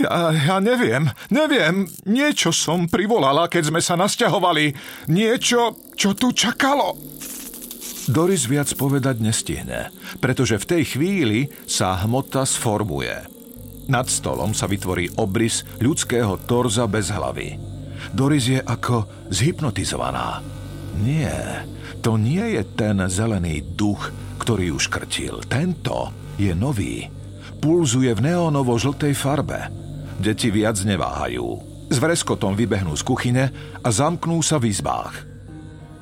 Ja, 0.02 0.34
ja 0.34 0.56
neviem, 0.58 1.10
neviem. 1.30 1.86
Niečo 2.02 2.50
som 2.50 2.90
privolala, 2.90 3.46
keď 3.46 3.70
sme 3.70 3.80
sa 3.80 3.94
nasťahovali. 3.94 4.74
Niečo, 5.10 5.78
čo 5.94 6.18
tu 6.18 6.34
čakalo. 6.34 6.98
Doris 8.04 8.44
viac 8.44 8.68
povedať 8.76 9.16
nestihne, 9.22 9.88
pretože 10.20 10.60
v 10.60 10.68
tej 10.68 10.82
chvíli 10.84 11.40
sa 11.64 11.96
hmota 12.04 12.44
sformuje. 12.44 13.14
Nad 13.88 14.08
stolom 14.08 14.52
sa 14.52 14.68
vytvorí 14.68 15.12
obrys 15.16 15.64
ľudského 15.80 16.36
torza 16.44 16.84
bez 16.84 17.08
hlavy. 17.12 17.56
Doris 18.12 18.48
je 18.48 18.60
ako 18.60 19.28
zhypnotizovaná. 19.32 20.44
Nie, 21.00 21.64
to 22.04 22.20
nie 22.20 22.60
je 22.60 22.62
ten 22.76 23.00
zelený 23.08 23.64
duch, 23.64 24.12
ktorý 24.40 24.74
už 24.74 24.90
krtil. 24.90 25.42
Tento 25.46 26.10
je 26.38 26.52
nový 26.52 27.24
pulzuje 27.64 28.12
v 28.12 28.20
neónovo-žltej 28.28 29.16
farbe. 29.16 29.72
Deti 30.20 30.52
viac 30.52 30.76
neváhajú. 30.84 31.46
S 31.88 31.96
vreskotom 31.96 32.52
vybehnú 32.52 32.92
z 32.92 33.00
kuchyne 33.00 33.44
a 33.80 33.88
zamknú 33.88 34.44
sa 34.44 34.60
v 34.60 34.68
izbách. 34.68 35.24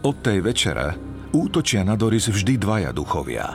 Od 0.02 0.18
tej 0.18 0.42
večere 0.42 0.98
útočia 1.30 1.86
na 1.86 1.94
Doris 1.94 2.26
vždy 2.26 2.58
dvaja 2.58 2.90
duchovia. 2.90 3.54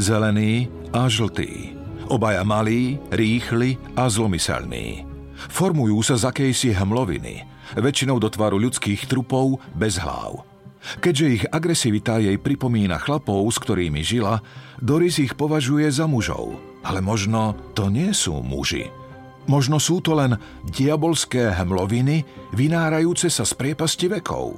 Zelený 0.00 0.72
a 0.96 1.04
žltý. 1.12 1.76
Obaja 2.08 2.40
malí, 2.40 2.96
rýchli 3.12 3.76
a 4.00 4.08
zlomyselní. 4.08 5.04
Formujú 5.52 6.00
sa 6.00 6.16
z 6.16 6.32
akejsi 6.32 6.72
hmloviny, 6.72 7.44
väčšinou 7.76 8.16
do 8.16 8.32
tvaru 8.32 8.56
ľudských 8.56 9.04
trupov 9.04 9.60
bez 9.76 10.00
hlav. 10.00 10.51
Keďže 10.98 11.26
ich 11.30 11.44
agresivita 11.46 12.18
jej 12.18 12.34
pripomína 12.38 12.98
chlapov, 12.98 13.46
s 13.46 13.58
ktorými 13.62 14.02
žila, 14.02 14.42
Doris 14.82 15.22
ich 15.22 15.38
považuje 15.38 15.86
za 15.90 16.10
mužov. 16.10 16.58
Ale 16.82 16.98
možno 16.98 17.54
to 17.78 17.86
nie 17.86 18.10
sú 18.10 18.42
muži. 18.42 18.90
Možno 19.46 19.82
sú 19.82 19.98
to 20.02 20.14
len 20.14 20.38
diabolské 20.70 21.50
hmloviny, 21.50 22.22
vynárajúce 22.54 23.26
sa 23.26 23.42
z 23.42 23.54
priepasti 23.58 24.06
vekov. 24.06 24.54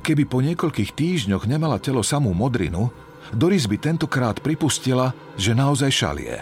Keby 0.00 0.24
po 0.24 0.40
niekoľkých 0.40 0.96
týždňoch 0.96 1.44
nemala 1.44 1.76
telo 1.76 2.00
samú 2.00 2.32
modrinu, 2.32 2.88
Doris 3.32 3.68
by 3.68 3.76
tentokrát 3.80 4.40
pripustila, 4.40 5.12
že 5.36 5.56
naozaj 5.56 5.90
šalie. 5.92 6.36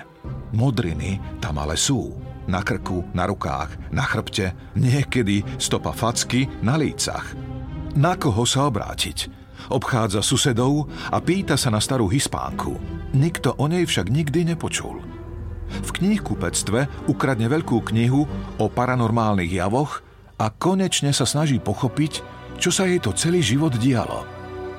Modriny 0.55 1.19
tam 1.43 1.59
ale 1.59 1.75
sú. 1.75 2.15
Na 2.47 2.62
krku, 2.62 3.07
na 3.15 3.27
rukách, 3.31 3.95
na 3.95 4.03
chrbte, 4.03 4.75
niekedy 4.75 5.47
stopa 5.62 5.95
facky 5.95 6.51
na 6.59 6.75
lícach. 6.75 7.52
Na 7.93 8.17
koho 8.17 8.49
sa 8.49 8.73
obrátiť? 8.73 9.29
Obchádza 9.69 10.25
susedov 10.25 10.89
a 11.13 11.21
pýta 11.21 11.61
sa 11.61 11.69
na 11.69 11.77
starú 11.77 12.09
hispánku. 12.09 12.81
Nikto 13.13 13.53
o 13.61 13.69
nej 13.69 13.85
však 13.85 14.09
nikdy 14.09 14.49
nepočul. 14.49 15.05
V 15.73 15.91
knihkupectve 16.01 17.09
ukradne 17.09 17.53
veľkú 17.53 17.85
knihu 17.93 18.25
o 18.57 18.67
paranormálnych 18.69 19.53
javoch 19.53 20.01
a 20.41 20.49
konečne 20.49 21.13
sa 21.13 21.29
snaží 21.29 21.61
pochopiť, 21.61 22.25
čo 22.57 22.73
sa 22.73 22.89
jej 22.89 22.97
to 22.97 23.13
celý 23.13 23.45
život 23.45 23.77
dialo. 23.77 24.25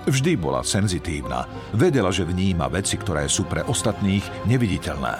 Vždy 0.10 0.34
bola 0.36 0.66
senzitívna. 0.66 1.48
Vedela, 1.72 2.10
že 2.12 2.28
vníma 2.28 2.68
veci, 2.68 3.00
ktoré 3.00 3.30
sú 3.30 3.46
pre 3.46 3.64
ostatných 3.64 4.50
neviditeľné. 4.50 5.18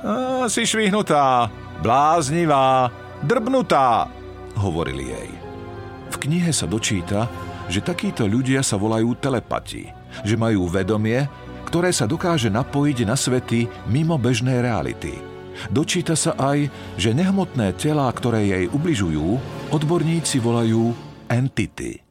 A, 0.00 0.48
si 0.48 0.64
švihnutá, 0.64 1.52
bláznivá, 1.84 2.90
drbnutá, 3.22 4.10
hovorili 4.58 5.12
jej. 5.12 5.30
V 6.12 6.16
knihe 6.22 6.50
sa 6.54 6.70
dočíta, 6.70 7.26
že 7.66 7.82
takíto 7.82 8.26
ľudia 8.26 8.62
sa 8.62 8.78
volajú 8.78 9.18
telepati, 9.18 9.90
že 10.22 10.38
majú 10.38 10.70
vedomie, 10.70 11.26
ktoré 11.66 11.90
sa 11.90 12.06
dokáže 12.06 12.46
napojiť 12.46 12.98
na 13.02 13.18
svety 13.18 13.66
mimo 13.90 14.14
bežnej 14.16 14.62
reality. 14.62 15.18
Dočíta 15.72 16.14
sa 16.14 16.36
aj, 16.36 16.68
že 17.00 17.16
nehmotné 17.16 17.74
telá, 17.74 18.06
ktoré 18.12 18.44
jej 18.44 18.64
ubližujú, 18.70 19.40
odborníci 19.72 20.38
volajú 20.38 20.94
entity. 21.26 22.04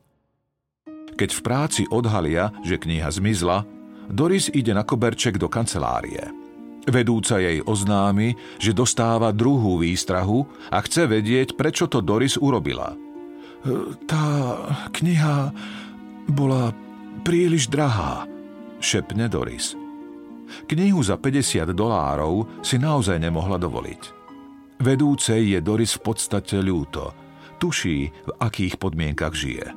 Keď 1.15 1.29
v 1.31 1.41
práci 1.45 1.83
odhalia, 1.87 2.51
že 2.67 2.75
kniha 2.75 3.07
zmizla, 3.07 3.63
Doris 4.11 4.51
ide 4.51 4.75
na 4.75 4.83
koberček 4.83 5.39
do 5.39 5.47
kancelárie. 5.47 6.27
Vedúca 6.85 7.41
jej 7.41 7.63
oznámi, 7.65 8.37
že 8.61 8.75
dostáva 8.75 9.33
druhú 9.33 9.81
výstrahu 9.81 10.45
a 10.69 10.77
chce 10.83 11.09
vedieť, 11.09 11.57
prečo 11.57 11.89
to 11.89 12.03
Doris 12.03 12.37
urobila. 12.37 12.93
Tá 14.05 14.25
kniha 14.93 15.49
bola 16.29 16.69
príliš 17.25 17.65
drahá, 17.65 18.29
šepne 18.77 19.25
Doris. 19.25 19.73
Knihu 20.69 21.01
za 21.01 21.17
50 21.17 21.73
dolárov 21.73 22.61
si 22.61 22.77
naozaj 22.77 23.17
nemohla 23.17 23.57
dovoliť. 23.57 24.01
Vedúcej 24.85 25.57
je 25.57 25.59
Doris 25.65 25.97
v 25.97 26.01
podstate 26.05 26.61
ľúto. 26.61 27.17
Tuší, 27.57 28.13
v 28.13 28.31
akých 28.37 28.77
podmienkach 28.77 29.33
žije. 29.33 29.73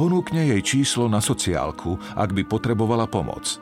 Ponúkne 0.00 0.48
jej 0.48 0.62
číslo 0.64 1.10
na 1.12 1.20
sociálku, 1.20 2.00
ak 2.16 2.32
by 2.32 2.42
potrebovala 2.48 3.04
pomoc. 3.10 3.60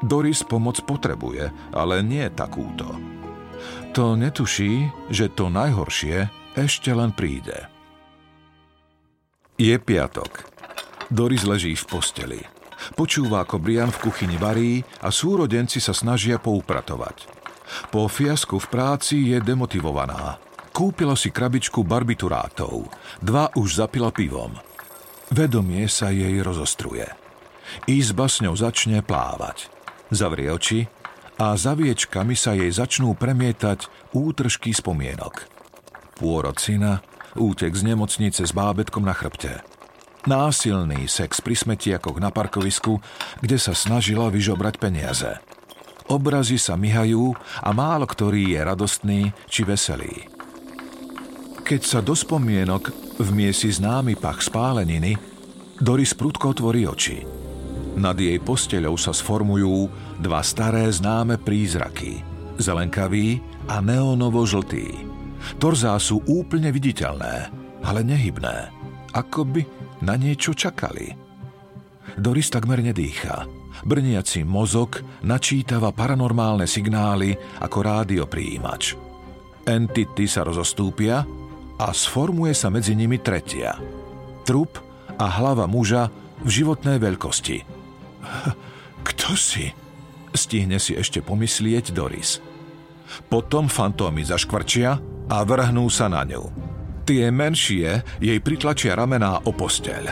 Doris 0.00 0.40
pomoc 0.46 0.80
potrebuje, 0.86 1.50
ale 1.76 2.00
nie 2.00 2.24
takúto. 2.32 2.88
To 3.92 4.14
netuší, 4.14 4.88
že 5.12 5.28
to 5.34 5.50
najhoršie 5.50 6.30
ešte 6.54 6.94
len 6.94 7.10
príde. 7.12 7.77
Je 9.58 9.74
piatok. 9.74 10.46
Doris 11.10 11.42
leží 11.42 11.74
v 11.74 11.84
posteli. 11.90 12.40
Počúva, 12.94 13.42
ako 13.42 13.58
Brian 13.58 13.90
v 13.90 14.06
kuchyni 14.06 14.38
varí 14.38 14.86
a 15.02 15.10
súrodenci 15.10 15.82
sa 15.82 15.90
snažia 15.90 16.38
poupratovať. 16.38 17.26
Po 17.90 18.06
fiasku 18.06 18.62
v 18.62 18.66
práci 18.70 19.34
je 19.34 19.42
demotivovaná. 19.42 20.38
Kúpila 20.70 21.18
si 21.18 21.34
krabičku 21.34 21.82
barbiturátov. 21.82 22.86
Dva 23.18 23.50
už 23.58 23.82
zapila 23.82 24.14
pivom. 24.14 24.54
Vedomie 25.34 25.90
sa 25.90 26.14
jej 26.14 26.38
rozostruje. 26.38 27.10
Izba 27.90 28.30
s 28.30 28.38
ňou 28.38 28.54
začne 28.54 29.02
plávať. 29.02 29.74
Zavrie 30.14 30.54
oči 30.54 30.86
a 31.34 31.58
zaviečkami 31.58 32.38
sa 32.38 32.54
jej 32.54 32.70
začnú 32.70 33.18
premietať 33.18 33.90
útržky 34.14 34.70
spomienok. 34.70 35.50
Pôrod 36.14 36.62
syna, 36.62 37.02
útek 37.38 37.72
z 37.78 37.94
nemocnice 37.94 38.42
s 38.42 38.50
bábetkom 38.50 39.06
na 39.06 39.14
chrbte. 39.14 39.62
Násilný 40.26 41.06
sex 41.06 41.38
pri 41.38 41.54
smetiakoch 41.54 42.18
na 42.18 42.34
parkovisku, 42.34 42.98
kde 43.40 43.56
sa 43.56 43.72
snažila 43.72 44.28
vyžobrať 44.28 44.76
peniaze. 44.76 45.38
Obrazy 46.10 46.58
sa 46.58 46.74
myhajú 46.74 47.32
a 47.62 47.70
málo 47.70 48.04
ktorý 48.04 48.56
je 48.56 48.60
radostný 48.60 49.20
či 49.46 49.62
veselý. 49.62 50.26
Keď 51.64 51.80
sa 51.84 52.00
do 52.00 52.16
spomienok 52.16 52.90
v 53.20 53.28
miesi 53.30 53.68
známy 53.68 54.16
pach 54.16 54.40
spáleniny, 54.40 55.14
Doris 55.78 56.16
prudko 56.16 56.56
otvorí 56.56 56.88
oči. 56.88 57.22
Nad 57.98 58.16
jej 58.16 58.40
posteľou 58.40 58.96
sa 58.96 59.12
sformujú 59.12 59.86
dva 60.18 60.40
staré 60.40 60.88
známe 60.88 61.36
prízraky. 61.36 62.24
Zelenkavý 62.56 63.38
a 63.68 63.78
neonovo-žltý. 63.84 65.17
Torzá 65.58 65.94
sú 65.98 66.22
úplne 66.26 66.70
viditeľné, 66.74 67.50
ale 67.82 68.00
nehybné. 68.02 68.70
Ako 69.14 69.46
by 69.48 69.62
na 70.04 70.14
niečo 70.14 70.54
čakali. 70.54 71.14
Doris 72.18 72.50
takmer 72.50 72.82
nedýcha. 72.82 73.46
Brniaci 73.86 74.42
mozog 74.42 74.98
načítava 75.22 75.94
paranormálne 75.94 76.66
signály 76.66 77.38
ako 77.62 77.78
rádiopríjimač. 77.78 78.98
Entity 79.68 80.26
sa 80.26 80.42
rozostúpia 80.42 81.22
a 81.78 81.86
sformuje 81.94 82.56
sa 82.56 82.74
medzi 82.74 82.98
nimi 82.98 83.22
tretia. 83.22 83.78
Trup 84.42 84.82
a 85.14 85.26
hlava 85.38 85.70
muža 85.70 86.10
v 86.42 86.48
životnej 86.50 86.98
veľkosti. 86.98 87.58
Kto 89.08 89.28
si? 89.38 89.70
Stihne 90.34 90.82
si 90.82 90.98
ešte 90.98 91.22
pomyslieť 91.22 91.94
Doris. 91.94 92.42
Potom 93.26 93.68
fantómy 93.68 94.24
zaškvrčia 94.24 94.90
a 95.28 95.36
vrhnú 95.44 95.86
sa 95.92 96.08
na 96.08 96.24
ňu. 96.24 96.68
Tie 97.08 97.32
menšie 97.32 98.04
jej 98.20 98.38
pritlačia 98.44 98.92
ramená 98.92 99.40
o 99.48 99.50
posteľ. 99.56 100.04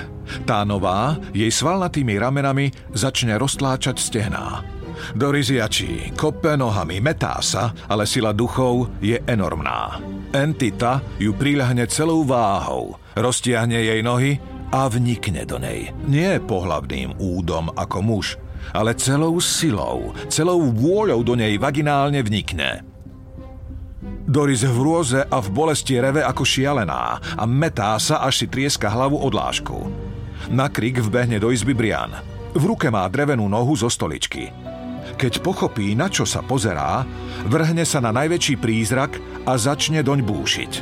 Tá 0.49 0.65
nová 0.65 1.21
jej 1.37 1.53
svalnatými 1.53 2.17
ramenami 2.17 2.73
začne 2.97 3.37
roztláčať 3.37 4.01
stehná. 4.01 4.65
Doris 5.13 5.53
jačí, 5.53 6.17
kope 6.17 6.57
nohami, 6.57 7.05
metá 7.05 7.37
sa, 7.45 7.77
ale 7.85 8.09
sila 8.09 8.33
duchov 8.33 8.97
je 9.05 9.21
enormná. 9.29 10.01
Entita 10.33 11.05
ju 11.21 11.37
priľahne 11.37 11.85
celou 11.85 12.25
váhou, 12.25 12.97
roztiahne 13.13 13.77
jej 13.77 14.01
nohy 14.01 14.41
a 14.73 14.89
vnikne 14.89 15.45
do 15.45 15.61
nej. 15.61 15.93
Nie 16.09 16.41
pohlavným 16.41 17.21
údom 17.21 17.71
ako 17.77 17.99
muž, 18.01 18.27
ale 18.73 18.97
celou 18.99 19.39
silou, 19.43 20.15
celou 20.31 20.71
vôľou 20.71 21.23
do 21.23 21.35
nej 21.39 21.59
vaginálne 21.61 22.23
vnikne. 22.23 22.83
Doris 24.27 24.67
v 24.67 24.75
rôze 24.75 25.23
a 25.23 25.39
v 25.39 25.49
bolesti 25.55 26.03
reve 26.03 26.19
ako 26.19 26.43
šialená 26.43 27.23
a 27.39 27.45
metá 27.47 27.95
sa, 28.03 28.27
až 28.27 28.43
si 28.43 28.47
trieska 28.51 28.91
hlavu 28.91 29.23
od 29.23 29.31
lášku. 29.31 29.79
Na 30.51 30.67
krik 30.67 30.99
vbehne 30.99 31.39
do 31.39 31.55
izby 31.55 31.75
Brian. 31.75 32.11
V 32.55 32.63
ruke 32.67 32.91
má 32.91 33.07
drevenú 33.07 33.47
nohu 33.47 33.79
zo 33.79 33.87
stoličky. 33.87 34.51
Keď 35.15 35.47
pochopí, 35.47 35.95
na 35.95 36.11
čo 36.11 36.27
sa 36.27 36.43
pozerá, 36.43 37.07
vrhne 37.47 37.87
sa 37.87 38.03
na 38.03 38.11
najväčší 38.11 38.59
prízrak 38.59 39.17
a 39.47 39.55
začne 39.55 40.03
doň 40.03 40.19
búšiť. 40.27 40.73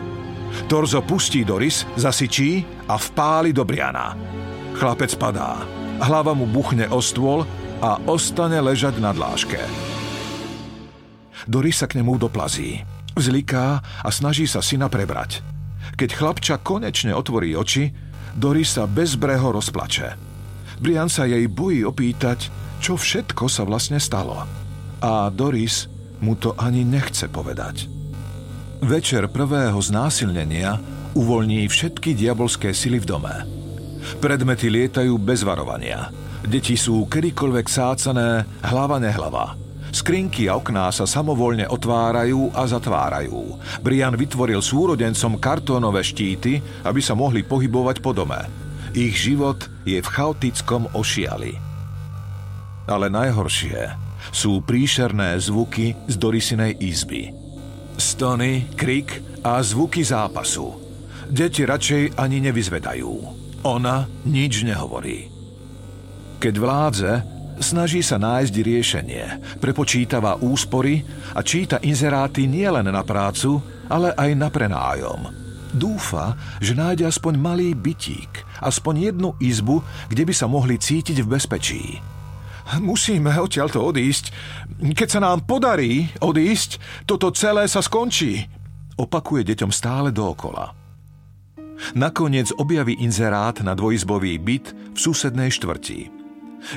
Torzo 0.64 1.05
pustí 1.05 1.44
Doris, 1.44 1.85
zasyčí 2.01 2.64
a 2.88 2.97
vpáli 2.97 3.53
do 3.53 3.66
Briana. 3.68 4.16
Chlapec 4.75 5.12
padá. 5.20 5.61
Hlava 6.01 6.33
mu 6.35 6.49
buchne 6.49 6.88
o 6.90 6.99
stôl 6.99 7.47
a 7.85 8.01
ostane 8.09 8.57
ležať 8.64 8.97
na 8.97 9.12
dláške. 9.12 9.61
Doris 11.44 11.77
sa 11.77 11.85
k 11.85 12.01
nemu 12.01 12.16
doplazí. 12.16 12.81
Vzliká 13.12 13.85
a 14.01 14.09
snaží 14.09 14.49
sa 14.49 14.64
syna 14.64 14.88
prebrať. 14.88 15.44
Keď 16.01 16.11
chlapča 16.16 16.57
konečne 16.64 17.12
otvorí 17.12 17.53
oči, 17.53 17.92
Doris 18.33 18.81
sa 18.81 18.88
bezbreho 18.88 19.53
rozplače. 19.53 20.16
Brian 20.81 21.12
sa 21.12 21.29
jej 21.29 21.44
bojí 21.44 21.85
opýtať, 21.85 22.49
čo 22.81 22.97
všetko 22.97 23.47
sa 23.53 23.68
vlastne 23.68 24.01
stalo. 24.01 24.49
A 25.05 25.29
Doris 25.29 25.87
mu 26.25 26.35
to 26.40 26.57
ani 26.57 26.83
nechce 26.88 27.29
povedať. 27.29 27.87
Večer 28.81 29.29
prvého 29.29 29.77
znásilnenia 29.77 30.81
uvoľní 31.12 31.68
všetky 31.68 32.16
diabolské 32.16 32.73
sily 32.73 32.99
v 33.05 33.07
dome. 33.07 33.35
Predmety 34.18 34.73
lietajú 34.73 35.20
bez 35.20 35.44
varovania. 35.44 36.24
Deti 36.45 36.77
sú 36.77 37.09
kedykoľvek 37.09 37.67
sácané, 37.67 38.45
hlava 38.61 39.01
nehlava. 39.01 39.57
Skrinky 39.95 40.51
a 40.51 40.59
okná 40.59 40.91
sa 40.91 41.07
samovolne 41.07 41.65
otvárajú 41.71 42.51
a 42.53 42.67
zatvárajú. 42.67 43.57
Brian 43.81 44.13
vytvoril 44.19 44.59
súrodencom 44.59 45.39
kartónové 45.39 46.03
štíty, 46.03 46.59
aby 46.85 47.01
sa 47.01 47.15
mohli 47.15 47.47
pohybovať 47.47 48.03
po 48.03 48.11
dome. 48.11 48.43
Ich 48.91 49.19
život 49.23 49.67
je 49.87 49.99
v 49.99 50.07
chaotickom 50.07 50.91
ošiali. 50.93 51.59
Ale 52.91 53.07
najhoršie 53.09 53.95
sú 54.35 54.63
príšerné 54.63 55.39
zvuky 55.41 55.95
z 56.07 56.15
Dorisinej 56.19 56.79
izby. 56.79 57.35
Stony, 57.95 58.71
krik 58.75 59.23
a 59.43 59.63
zvuky 59.63 60.03
zápasu. 60.03 60.75
Deti 61.31 61.63
radšej 61.63 62.19
ani 62.19 62.43
nevyzvedajú. 62.45 63.13
Ona 63.65 64.07
nič 64.27 64.67
nehovorí. 64.67 65.34
Keď 66.45 66.61
vládze, 66.61 67.13
snaží 67.65 68.05
sa 68.05 68.21
nájsť 68.21 68.53
riešenie, 68.53 69.25
prepočítava 69.65 70.37
úspory 70.45 71.01
a 71.33 71.41
číta 71.41 71.81
inzeráty 71.81 72.45
nielen 72.45 72.85
na 72.85 73.01
prácu, 73.01 73.65
ale 73.89 74.13
aj 74.13 74.31
na 74.37 74.53
prenájom. 74.53 75.25
Dúfa, 75.73 76.37
že 76.61 76.77
nájde 76.77 77.09
aspoň 77.09 77.41
malý 77.41 77.73
bytík, 77.73 78.45
aspoň 78.61 79.09
jednu 79.09 79.33
izbu, 79.41 79.81
kde 80.13 80.29
by 80.29 80.35
sa 80.37 80.45
mohli 80.45 80.77
cítiť 80.77 81.25
v 81.25 81.31
bezpečí. 81.33 81.97
Musíme 82.77 83.33
odtiaľto 83.41 83.81
odísť. 83.81 84.29
Keď 84.85 85.09
sa 85.09 85.25
nám 85.25 85.49
podarí 85.49 86.13
odísť, 86.21 86.77
toto 87.09 87.33
celé 87.33 87.65
sa 87.73 87.81
skončí. 87.81 88.45
Opakuje 89.01 89.49
deťom 89.49 89.73
stále 89.73 90.13
dookola. 90.13 90.77
Nakoniec 91.97 92.53
objaví 92.53 93.01
inzerát 93.01 93.57
na 93.65 93.73
dvojizbový 93.73 94.37
byt 94.45 94.93
v 94.93 94.99
susednej 95.01 95.49
štvrti. 95.49 96.13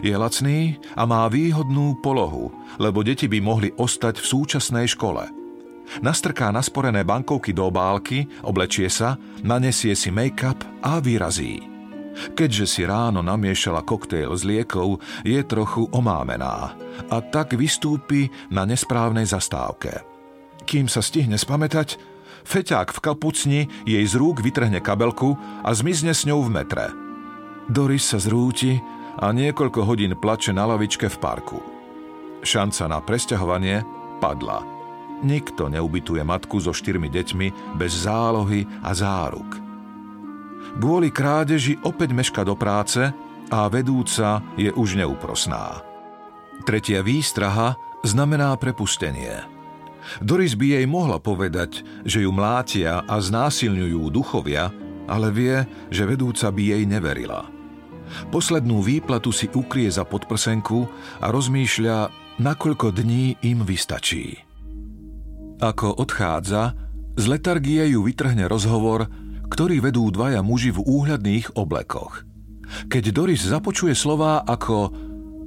Je 0.03 0.13
lacný 0.13 0.77
a 0.95 1.07
má 1.07 1.27
výhodnú 1.31 1.99
polohu, 2.03 2.51
lebo 2.77 3.01
deti 3.01 3.25
by 3.25 3.39
mohli 3.39 3.69
ostať 3.75 4.19
v 4.19 4.29
súčasnej 4.29 4.87
škole. 4.89 5.27
Nastrká 6.03 6.51
nasporené 6.51 7.07
bankovky 7.07 7.55
do 7.55 7.71
obálky, 7.71 8.27
oblečie 8.43 8.91
sa, 8.91 9.15
nanesie 9.39 9.95
si 9.95 10.11
make-up 10.11 10.59
a 10.83 10.99
vyrazí. 10.99 11.63
Keďže 12.33 12.65
si 12.65 12.81
ráno 12.83 13.21
namiešala 13.21 13.85
koktejl 13.85 14.33
z 14.35 14.43
liekov, 14.43 14.99
je 15.21 15.37
trochu 15.45 15.85
omámená 15.93 16.73
a 17.13 17.17
tak 17.21 17.53
vystúpi 17.53 18.27
na 18.49 18.65
nesprávnej 18.65 19.29
zastávke. 19.29 20.01
Kým 20.65 20.89
sa 20.89 20.99
stihne 20.99 21.37
spamätať, 21.37 21.95
feťák 22.43 22.89
v 22.91 22.99
kapucni 22.99 23.61
jej 23.85 24.03
z 24.03 24.13
rúk 24.17 24.41
vytrhne 24.41 24.81
kabelku 24.81 25.37
a 25.61 25.69
zmizne 25.71 26.11
s 26.11 26.25
ňou 26.25 26.41
v 26.43 26.53
metre. 26.57 26.85
Doris 27.69 28.09
sa 28.09 28.17
zrúti 28.17 28.81
a 29.17 29.33
niekoľko 29.33 29.81
hodín 29.83 30.13
plače 30.13 30.53
na 30.53 30.69
lavičke 30.69 31.09
v 31.09 31.17
parku. 31.17 31.59
Šanca 32.45 32.83
na 32.89 32.99
presťahovanie 33.01 33.81
padla. 34.21 34.61
Nikto 35.25 35.73
neubytuje 35.73 36.21
matku 36.21 36.61
so 36.61 36.69
štyrmi 36.69 37.09
deťmi 37.09 37.77
bez 37.81 38.05
zálohy 38.05 38.65
a 38.85 38.93
záruk– 38.93 39.49
Kvôli 40.77 41.09
krádeži 41.09 41.79
opäť 41.81 42.13
meška 42.13 42.45
do 42.45 42.53
práce 42.53 43.01
a 43.49 43.59
vedúca 43.65 44.45
je 44.53 44.69
už 44.69 44.93
neúprosná. 44.99 45.81
Tretia 46.69 47.01
výstraha 47.01 47.73
znamená 48.05 48.53
prepustenie. 48.61 49.41
Doris 50.21 50.53
by 50.53 50.77
jej 50.77 50.85
mohla 50.85 51.17
povedať, 51.17 51.81
že 52.05 52.23
ju 52.23 52.31
mlátia 52.31 53.03
a 53.09 53.15
znásilňujú 53.17 54.13
duchovia, 54.13 54.69
ale 55.09 55.33
vie, 55.33 55.57
že 55.89 56.05
vedúca 56.05 56.47
by 56.53 56.63
jej 56.77 56.83
neverila. 56.85 57.56
Poslednú 58.29 58.83
výplatu 58.83 59.31
si 59.31 59.51
ukrie 59.51 59.87
za 59.91 60.03
podprsenku 60.03 60.87
a 61.23 61.27
rozmýšľa, 61.31 61.97
nakoľko 62.37 62.93
dní 62.93 63.39
im 63.43 63.65
vystačí. 63.65 64.37
Ako 65.57 65.97
odchádza, 65.97 66.77
z 67.17 67.23
letargie 67.25 67.81
ju 67.97 68.05
vytrhne 68.05 68.45
rozhovor, 68.45 69.09
ktorý 69.49 69.81
vedú 69.81 70.13
dvaja 70.13 70.45
muži 70.45 70.69
v 70.69 70.85
úhľadných 70.85 71.57
oblekoch. 71.57 72.27
Keď 72.91 73.03
Doris 73.15 73.41
započuje 73.47 73.95
slová 73.97 74.43
ako 74.45 74.91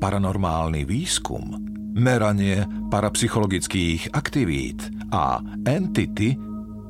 paranormálny 0.00 0.88
výskum, 0.88 1.62
meranie 1.94 2.64
parapsychologických 2.88 4.16
aktivít 4.16 4.88
a 5.12 5.38
entity, 5.68 6.34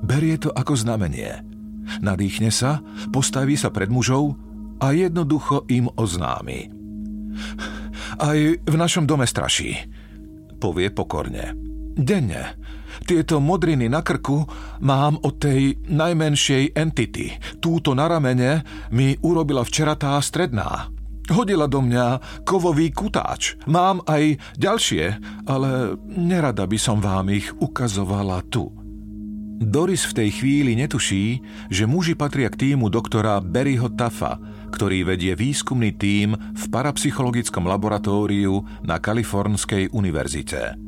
berie 0.06 0.38
to 0.38 0.54
ako 0.54 0.78
znamenie. 0.78 1.44
Nadýchne 1.98 2.54
sa, 2.54 2.78
postaví 3.10 3.58
sa 3.58 3.74
pred 3.74 3.90
mužov 3.90 4.38
a 4.80 4.96
jednoducho 4.96 5.68
im 5.68 5.86
oznámi. 5.92 6.72
Aj 8.20 8.38
v 8.58 8.74
našom 8.74 9.06
dome 9.06 9.28
straší, 9.28 9.76
povie 10.58 10.90
pokorne. 10.92 11.54
Denne 11.94 12.56
tieto 13.06 13.40
modriny 13.40 13.88
na 13.88 14.02
krku 14.04 14.44
mám 14.82 15.16
od 15.22 15.40
tej 15.40 15.78
najmenšej 15.88 16.74
entity. 16.74 17.32
Túto 17.62 17.94
na 17.96 18.10
ramene 18.10 18.62
mi 18.92 19.14
urobila 19.22 19.64
včera 19.64 19.94
tá 19.96 20.18
stredná. 20.20 20.90
Hodila 21.30 21.70
do 21.70 21.78
mňa 21.78 22.42
kovový 22.42 22.90
kutáč. 22.90 23.54
Mám 23.70 24.02
aj 24.10 24.34
ďalšie, 24.58 25.04
ale 25.46 25.94
nerada 26.10 26.66
by 26.66 26.78
som 26.78 26.98
vám 26.98 27.30
ich 27.30 27.54
ukazovala 27.62 28.42
tu. 28.50 28.79
Doris 29.60 30.08
v 30.08 30.24
tej 30.24 30.30
chvíli 30.40 30.72
netuší, 30.72 31.44
že 31.68 31.84
muži 31.84 32.16
patria 32.16 32.48
k 32.48 32.72
týmu 32.72 32.88
doktora 32.88 33.44
Berryho 33.44 33.92
Taffa, 33.92 34.40
ktorý 34.72 35.04
vedie 35.04 35.36
výskumný 35.36 36.00
tím 36.00 36.32
v 36.32 36.64
parapsychologickom 36.72 37.68
laboratóriu 37.68 38.64
na 38.80 38.96
Kalifornskej 38.96 39.92
univerzite. 39.92 40.80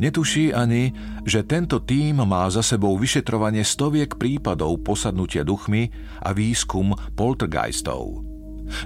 Netuší 0.00 0.56
ani, 0.56 0.96
že 1.28 1.44
tento 1.44 1.84
tím 1.84 2.24
má 2.24 2.48
za 2.48 2.64
sebou 2.64 2.96
vyšetrovanie 2.96 3.60
stoviek 3.60 4.16
prípadov 4.16 4.80
posadnutia 4.80 5.44
duchmi 5.44 5.92
a 6.24 6.32
výskum 6.32 6.96
poltergeistov. 7.12 8.24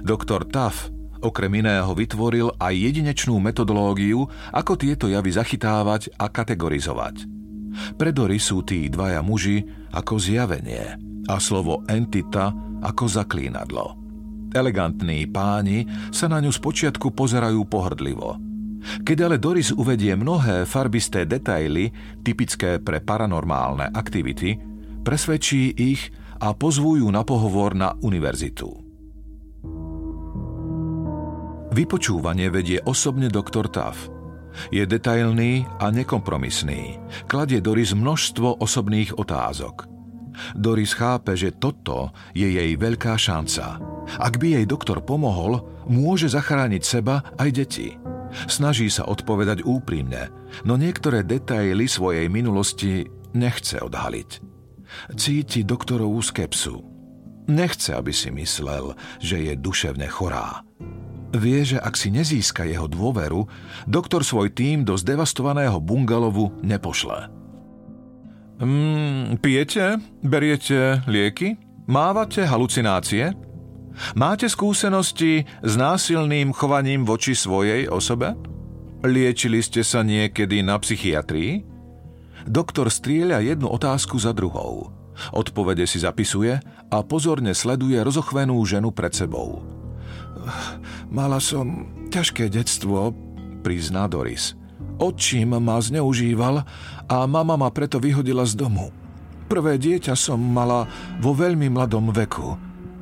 Doktor 0.03 0.51
Tuff 0.51 0.91
okrem 1.23 1.63
iného 1.63 1.95
vytvoril 1.95 2.51
aj 2.59 2.75
jedinečnú 2.75 3.39
metodológiu, 3.39 4.27
ako 4.51 4.75
tieto 4.75 5.07
javy 5.07 5.31
zachytávať 5.31 6.11
a 6.19 6.27
kategorizovať. 6.27 7.38
Pre 7.71 8.11
Dory 8.13 8.41
sú 8.41 8.65
tí 8.65 8.87
dvaja 8.87 9.19
muži 9.23 9.63
ako 9.93 10.17
zjavenie 10.17 10.97
a 11.29 11.35
slovo 11.37 11.85
entita 11.85 12.53
ako 12.81 13.05
zaklínadlo. 13.05 13.97
Elegantní 14.49 15.29
páni 15.29 15.85
sa 16.09 16.25
na 16.25 16.41
ňu 16.41 16.49
spočiatku 16.49 17.13
pozerajú 17.13 17.61
pohrdlivo– 17.69 18.35
keď 18.79 19.17
ale 19.27 19.37
Doris 19.37 19.75
uvedie 19.75 20.15
mnohé 20.15 20.63
farbisté 20.63 21.27
detaily, 21.27 21.91
typické 22.23 22.79
pre 22.79 23.03
paranormálne 23.03 23.91
aktivity, 23.91 24.55
presvedčí 25.03 25.75
ich 25.75 26.07
a 26.39 26.55
pozvú 26.55 26.95
na 27.11 27.27
pohovor 27.27 27.75
na 27.75 27.91
univerzitu. 27.99 28.71
Vypočúvanie 31.69 32.49
vedie 32.49 32.81
osobne 32.81 33.29
doktor 33.29 33.69
Taff. 33.69 34.18
Je 34.67 34.83
detailný 34.83 35.63
a 35.79 35.89
nekompromisný. 35.89 36.99
Kladie 37.31 37.63
Doris 37.63 37.95
množstvo 37.95 38.59
osobných 38.59 39.15
otázok. 39.15 39.87
Doris 40.55 40.95
chápe, 40.95 41.35
že 41.35 41.55
toto 41.55 42.15
je 42.31 42.47
jej 42.47 42.71
veľká 42.79 43.19
šanca. 43.19 43.79
Ak 44.19 44.39
by 44.39 44.59
jej 44.59 44.65
doktor 44.65 45.03
pomohol, 45.03 45.59
môže 45.87 46.31
zachrániť 46.31 46.83
seba 46.83 47.21
aj 47.35 47.49
deti. 47.51 47.89
Snaží 48.45 48.87
sa 48.93 49.09
odpovedať 49.09 49.65
úprimne, 49.65 50.29
no 50.61 50.77
niektoré 50.77 51.25
detaily 51.25 51.89
svojej 51.89 52.29
minulosti 52.29 53.09
nechce 53.33 53.81
odhaliť. 53.81 54.29
Cíti 55.17 55.65
doktorovú 55.65 56.21
skepsu. 56.21 56.81
Nechce, 57.49 57.97
aby 57.97 58.13
si 58.13 58.29
myslel, 58.29 58.93
že 59.17 59.41
je 59.49 59.53
duševne 59.57 60.05
chorá. 60.05 60.61
Vie, 61.29 61.61
že 61.61 61.77
ak 61.77 61.93
si 61.93 62.09
nezíska 62.09 62.65
jeho 62.65 62.89
dôveru, 62.89 63.45
doktor 63.85 64.25
svoj 64.25 64.49
tým 64.49 64.81
do 64.81 64.97
zdevastovaného 64.97 65.77
bungalovu 65.77 66.49
nepošle. 66.65 67.29
Mm, 68.59 69.37
pijete? 69.37 70.01
Beriete 70.25 71.05
lieky? 71.05 71.55
Mávate 71.85 72.43
halucinácie? 72.49 73.31
Máte 74.17 74.49
skúsenosti 74.49 75.45
s 75.61 75.73
násilným 75.77 76.49
chovaním 76.49 77.05
voči 77.05 77.37
svojej 77.37 77.85
osobe? 77.87 78.33
Liečili 79.05 79.63
ste 79.63 79.85
sa 79.85 80.03
niekedy 80.03 80.65
na 80.65 80.75
psychiatrii? 80.81 81.63
Doktor 82.49 82.89
strieľa 82.89 83.45
jednu 83.45 83.69
otázku 83.69 84.17
za 84.17 84.33
druhou. 84.33 84.91
Odpovede 85.35 85.83
si 85.85 85.99
zapisuje 86.01 86.57
a 86.89 86.97
pozorne 87.03 87.51
sleduje 87.51 87.99
rozochvenú 87.99 88.59
ženu 88.65 88.91
pred 88.95 89.11
sebou. 89.11 89.61
Mala 91.09 91.41
som 91.41 91.89
ťažké 92.13 92.53
detstvo, 92.53 93.09
prizná 93.65 94.05
Doris. 94.05 94.53
Otčím 95.01 95.57
ma 95.57 95.81
zneužíval 95.81 96.61
a 97.09 97.17
mama 97.25 97.57
ma 97.57 97.73
preto 97.73 97.97
vyhodila 97.97 98.45
z 98.45 98.53
domu. 98.53 98.93
Prvé 99.49 99.81
dieťa 99.81 100.13
som 100.13 100.37
mala 100.37 100.85
vo 101.17 101.33
veľmi 101.33 101.73
mladom 101.73 102.13
veku. 102.13 102.53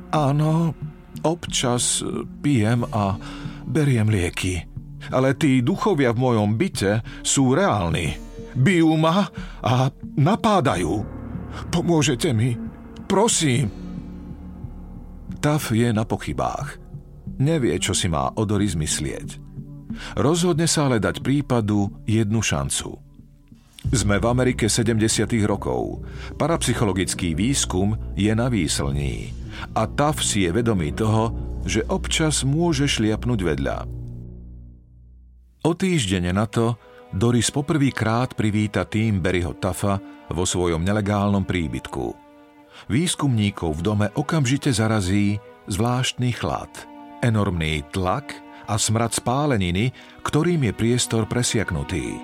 Áno, 0.08 0.72
občas 1.20 2.00
pijem 2.40 2.88
a 2.88 3.20
beriem 3.68 4.08
lieky. 4.08 4.64
Ale 5.12 5.36
tí 5.36 5.60
duchovia 5.60 6.16
v 6.16 6.22
mojom 6.24 6.56
byte 6.56 7.04
sú 7.20 7.52
reálni. 7.52 8.16
Bijú 8.56 8.96
ma 8.96 9.28
a 9.60 9.92
napádajú. 10.16 11.04
Pomôžete 11.68 12.32
mi? 12.32 12.56
Prosím. 13.04 13.68
Taf 15.44 15.70
je 15.76 15.92
na 15.92 16.08
pochybách. 16.08 16.87
Nevie, 17.38 17.74
čo 17.78 17.94
si 17.94 18.10
má 18.10 18.34
o 18.34 18.42
Doris 18.42 18.74
myslieť. 18.74 19.38
Rozhodne 20.18 20.66
sa 20.66 20.86
ale 20.90 21.02
dať 21.02 21.22
prípadu 21.22 21.90
jednu 22.06 22.42
šancu– 22.42 22.90
sme 23.88 24.20
v 24.20 24.26
Amerike 24.28 24.68
70. 24.68 25.24
rokov. 25.48 26.04
Parapsychologický 26.36 27.32
výskum 27.32 27.96
je 28.18 28.28
na 28.36 28.50
výslní 28.52 29.32
a 29.74 29.88
TAF 29.88 30.20
si 30.20 30.44
je 30.44 30.50
vedomý 30.52 30.92
toho, 30.92 31.32
že 31.64 31.86
občas 31.88 32.44
môže 32.44 32.84
šliapnúť 32.84 33.40
vedľa. 33.42 33.78
O 35.66 35.72
týždene 35.74 36.36
na 36.36 36.46
to 36.46 36.78
Doris 37.10 37.48
poprvýkrát 37.48 38.36
privíta 38.36 38.84
tým 38.84 39.24
Berryho 39.24 39.56
Tafa 39.56 39.98
vo 40.28 40.44
svojom 40.44 40.84
nelegálnom 40.84 41.48
príbytku. 41.48 42.06
Výskumníkov 42.92 43.80
v 43.80 43.84
dome 43.84 44.06
okamžite 44.14 44.70
zarazí 44.70 45.40
zvláštny 45.66 46.30
chlad, 46.36 46.70
enormný 47.24 47.84
tlak 47.90 48.34
a 48.68 48.76
smrad 48.76 49.16
spáleniny, 49.16 49.90
ktorým 50.22 50.68
je 50.68 50.72
priestor 50.76 51.24
presiaknutý. 51.24 52.20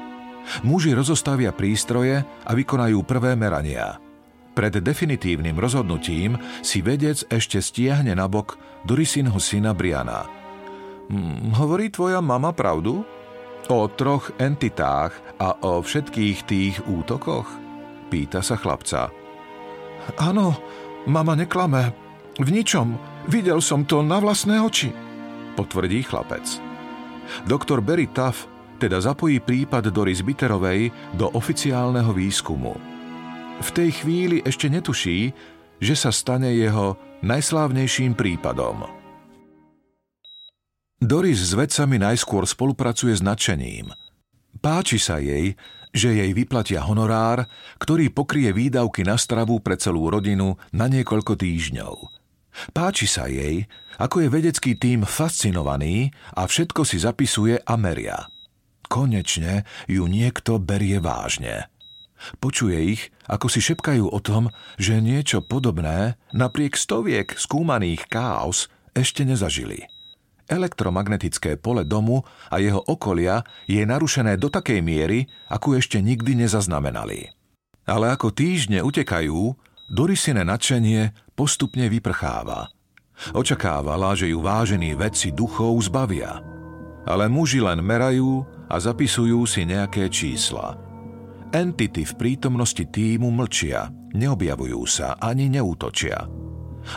Muži 0.60 0.92
rozostavia 0.92 1.56
prístroje 1.56 2.20
a 2.20 2.50
vykonajú 2.52 3.00
prvé 3.08 3.32
merania. 3.32 3.96
Pred 4.54 4.84
definitívnym 4.84 5.58
rozhodnutím 5.58 6.38
si 6.62 6.78
vedec 6.78 7.26
ešte 7.26 7.58
stiahne 7.58 8.14
nabok 8.14 8.54
Dorisinho 8.86 9.40
syna 9.42 9.74
Briana. 9.74 10.28
Hm, 11.10 11.58
hovorí 11.58 11.90
tvoja 11.90 12.22
mama 12.22 12.54
pravdu? 12.54 13.02
O 13.66 13.80
troch 13.88 14.30
entitách 14.36 15.16
a 15.40 15.56
o 15.64 15.80
všetkých 15.80 16.38
tých 16.44 16.76
útokoch? 16.84 17.48
Pýta 18.12 18.44
sa 18.44 18.60
chlapca. 18.60 19.08
Áno, 20.20 20.54
mama 21.08 21.32
neklame. 21.34 21.96
V 22.36 22.48
ničom. 22.52 23.13
Videl 23.24 23.64
som 23.64 23.88
to 23.88 24.04
na 24.04 24.20
vlastné 24.20 24.60
oči, 24.60 24.92
potvrdí 25.56 26.04
chlapec. 26.04 26.44
Doktor 27.48 27.80
Berry 27.80 28.04
Tuff 28.12 28.44
teda 28.76 29.00
zapojí 29.00 29.40
prípad 29.40 29.88
Doris 29.88 30.20
Biterovej 30.20 30.92
do 31.16 31.32
oficiálneho 31.32 32.12
výskumu. 32.12 32.76
V 33.64 33.68
tej 33.72 34.04
chvíli 34.04 34.44
ešte 34.44 34.68
netuší, 34.68 35.32
že 35.80 35.94
sa 35.96 36.12
stane 36.12 36.52
jeho 36.52 37.00
najslávnejším 37.24 38.12
prípadom. 38.12 38.84
Doris 41.00 41.40
s 41.40 41.52
vedcami 41.56 41.96
najskôr 42.00 42.44
spolupracuje 42.44 43.16
s 43.16 43.24
nadšením. 43.24 43.92
Páči 44.60 45.00
sa 45.00 45.20
jej, 45.20 45.56
že 45.94 46.12
jej 46.12 46.32
vyplatia 46.32 46.84
honorár, 46.84 47.44
ktorý 47.80 48.12
pokrie 48.12 48.52
výdavky 48.52 49.04
na 49.04 49.16
stravu 49.16 49.60
pre 49.64 49.80
celú 49.80 50.12
rodinu 50.12 50.56
na 50.72 50.90
niekoľko 50.90 51.38
týždňov. 51.38 52.23
Páči 52.70 53.10
sa 53.10 53.26
jej, 53.26 53.66
ako 53.98 54.24
je 54.24 54.28
vedecký 54.30 54.78
tím 54.78 55.02
fascinovaný 55.02 56.14
a 56.38 56.46
všetko 56.46 56.86
si 56.86 57.02
zapisuje 57.02 57.58
a 57.58 57.74
meria– 57.74 58.18
Konečne 58.88 59.64
ju 59.88 60.04
niekto 60.04 60.60
berie 60.60 61.00
vážne. 61.00 61.72
Počuje 62.40 62.96
ich, 62.96 63.02
ako 63.28 63.50
si 63.50 63.60
šepkajú 63.60 64.06
o 64.08 64.18
tom, 64.22 64.48
že 64.80 65.02
niečo 65.02 65.44
podobné 65.44 66.16
napriek 66.32 66.78
stoviek 66.78 67.34
skúmaných 67.36 68.08
káos 68.08 68.72
ešte 68.96 69.26
nezažili. 69.26 69.84
Elektromagnetické 70.46 71.56
pole 71.56 71.88
domu 71.88 72.22
a 72.52 72.60
jeho 72.60 72.80
okolia 72.84 73.42
je 73.64 73.82
narušené 73.82 74.36
do 74.36 74.52
takej 74.52 74.84
miery, 74.84 75.26
ako 75.48 75.80
ešte 75.80 75.98
nikdy 76.04 76.36
nezaznamenali. 76.36 77.32
Ale 77.84 78.12
ako 78.12 78.32
týždne 78.32 78.80
utekajú, 78.84 79.56
Dorisine 79.84 80.48
nadšenie 80.48 81.12
postupne 81.36 81.92
vyprcháva. 81.92 82.72
Očakávala, 83.36 84.16
že 84.16 84.32
ju 84.32 84.40
vážení 84.40 84.96
vedci 84.96 85.30
duchov 85.30 85.76
zbavia. 85.86 86.40
Ale 87.04 87.28
muži 87.28 87.60
len 87.60 87.84
merajú 87.84 88.48
a 88.66 88.80
zapisujú 88.80 89.44
si 89.44 89.68
nejaké 89.68 90.08
čísla. 90.08 90.80
Entity 91.52 92.02
v 92.02 92.12
prítomnosti 92.18 92.82
týmu 92.82 93.30
mlčia, 93.30 93.92
neobjavujú 94.16 94.82
sa 94.88 95.14
ani 95.20 95.46
neútočia. 95.52 96.26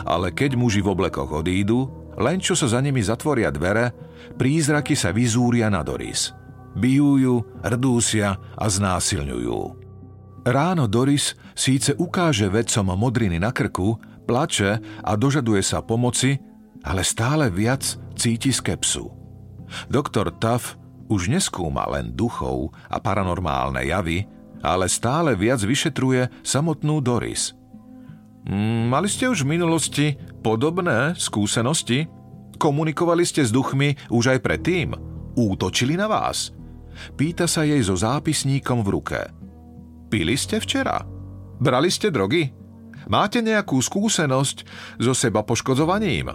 Ale 0.02 0.34
keď 0.34 0.58
muži 0.58 0.82
v 0.82 0.90
oblekoch 0.90 1.30
odídu, 1.30 1.86
len 2.18 2.42
čo 2.42 2.58
sa 2.58 2.66
za 2.66 2.82
nimi 2.82 2.98
zatvoria 2.98 3.54
dvere, 3.54 3.94
prízraky 4.34 4.98
sa 4.98 5.14
vyzúria 5.14 5.70
na 5.70 5.86
Doris. 5.86 6.34
Bijú 6.74 7.20
ju, 7.20 7.34
rdúsia 7.62 8.34
a 8.58 8.66
znásilňujú. 8.66 9.77
Ráno 10.48 10.88
Doris 10.88 11.36
síce 11.52 11.92
ukáže 11.92 12.48
vedcom 12.48 12.96
modriny 12.96 13.36
na 13.36 13.52
krku, 13.52 14.00
plače 14.24 14.80
a 15.04 15.12
dožaduje 15.12 15.60
sa 15.60 15.84
pomoci, 15.84 16.40
ale 16.80 17.04
stále 17.04 17.52
viac 17.52 17.84
cíti 18.16 18.48
skepsu. 18.48 19.12
Doktor 19.92 20.32
Tuff 20.40 20.80
už 21.12 21.28
neskúma 21.28 21.84
len 21.92 22.16
duchov 22.16 22.72
a 22.88 22.96
paranormálne 22.96 23.84
javy, 23.84 24.24
ale 24.64 24.88
stále 24.88 25.36
viac 25.36 25.60
vyšetruje 25.60 26.32
samotnú 26.40 27.04
Doris. 27.04 27.52
Mm, 28.48 28.88
mali 28.88 29.12
ste 29.12 29.28
už 29.28 29.44
v 29.44 29.52
minulosti 29.52 30.06
podobné 30.40 31.12
skúsenosti? 31.20 32.08
Komunikovali 32.56 33.28
ste 33.28 33.44
s 33.44 33.52
duchmi 33.52 34.00
už 34.08 34.32
aj 34.32 34.38
predtým? 34.40 34.96
Útočili 35.36 35.92
na 35.92 36.08
vás? 36.08 36.56
Pýta 37.20 37.44
sa 37.44 37.68
jej 37.68 37.84
so 37.84 37.94
zápisníkom 37.94 38.80
v 38.80 38.88
ruke. 38.96 39.37
Pili 40.08 40.36
ste 40.40 40.56
včera? 40.56 41.04
Brali 41.60 41.92
ste 41.92 42.08
drogy? 42.08 42.48
Máte 43.08 43.40
nejakú 43.40 43.80
skúsenosť 43.80 44.56
so 45.00 45.12
seba 45.12 45.44
poškodzovaním? 45.44 46.32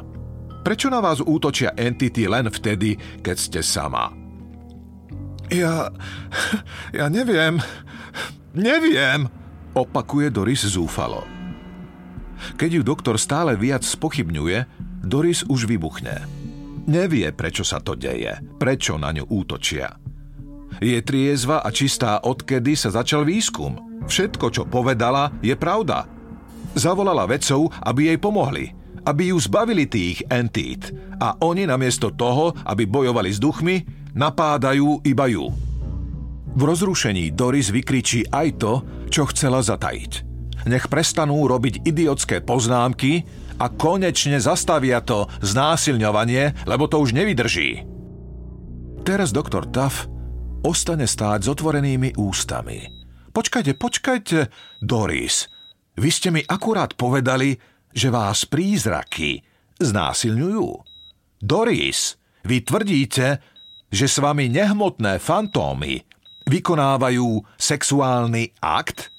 Prečo 0.64 0.88
na 0.88 1.04
vás 1.04 1.20
útočia 1.20 1.76
entity 1.76 2.30
len 2.30 2.48
vtedy, 2.48 2.96
keď 3.20 3.36
ste 3.38 3.60
sama? 3.60 4.14
Ja... 5.52 5.92
ja 6.98 7.06
neviem. 7.12 7.60
Neviem, 8.54 9.28
opakuje 9.74 10.30
Doris 10.30 10.64
zúfalo. 10.66 11.26
Keď 12.54 12.70
ju 12.70 12.82
doktor 12.86 13.16
stále 13.18 13.58
viac 13.58 13.82
spochybňuje, 13.82 14.66
Doris 15.04 15.42
už 15.50 15.66
vybuchne. 15.66 16.22
Nevie, 16.86 17.32
prečo 17.34 17.64
sa 17.66 17.80
to 17.80 17.96
deje, 17.96 18.40
prečo 18.60 19.00
na 19.00 19.16
ňu 19.16 19.26
útočia. 19.32 20.03
Je 20.84 21.00
triezva 21.00 21.64
a 21.64 21.72
čistá 21.72 22.20
odkedy 22.20 22.76
sa 22.76 22.92
začal 22.92 23.24
výskum. 23.24 24.04
Všetko, 24.04 24.52
čo 24.52 24.64
povedala, 24.68 25.32
je 25.40 25.56
pravda. 25.56 26.12
Zavolala 26.76 27.24
vedcov, 27.24 27.72
aby 27.80 28.12
jej 28.12 28.20
pomohli, 28.20 28.76
aby 29.08 29.32
ju 29.32 29.40
zbavili 29.40 29.88
tých 29.88 30.28
entít 30.28 30.92
a 31.24 31.40
oni 31.40 31.64
namiesto 31.64 32.12
toho, 32.12 32.52
aby 32.68 32.84
bojovali 32.84 33.32
s 33.32 33.40
duchmi, 33.40 33.88
napádajú 34.12 35.08
iba 35.08 35.32
ju. 35.32 35.56
V 36.54 36.62
rozrušení 36.62 37.32
Doris 37.32 37.72
vykričí 37.72 38.28
aj 38.28 38.48
to, 38.60 38.74
čo 39.08 39.24
chcela 39.32 39.64
zatajiť. 39.64 40.12
Nech 40.68 40.92
prestanú 40.92 41.48
robiť 41.48 41.88
idiotské 41.88 42.44
poznámky 42.44 43.24
a 43.56 43.72
konečne 43.72 44.36
zastavia 44.44 45.00
to 45.00 45.32
znásilňovanie, 45.40 46.68
lebo 46.68 46.92
to 46.92 47.00
už 47.00 47.16
nevydrží. 47.16 47.88
Teraz 49.08 49.32
doktor 49.32 49.68
Tuff 49.68 50.12
ostane 50.64 51.06
stáť 51.06 51.46
s 51.46 51.52
otvorenými 51.52 52.16
ústami. 52.18 52.88
Počkajte, 53.34 53.76
počkajte, 53.76 54.40
Doris. 54.80 55.52
Vy 56.00 56.10
ste 56.10 56.30
mi 56.34 56.42
akurát 56.42 56.98
povedali, 56.98 57.54
že 57.94 58.10
vás 58.10 58.50
prízraky 58.50 59.42
znásilňujú. 59.78 60.68
Doris, 61.44 62.18
vy 62.48 62.64
tvrdíte, 62.64 63.42
že 63.94 64.06
s 64.10 64.18
vami 64.18 64.50
nehmotné 64.50 65.22
fantómy 65.22 66.02
vykonávajú 66.50 67.46
sexuálny 67.58 68.58
akt? 68.62 69.14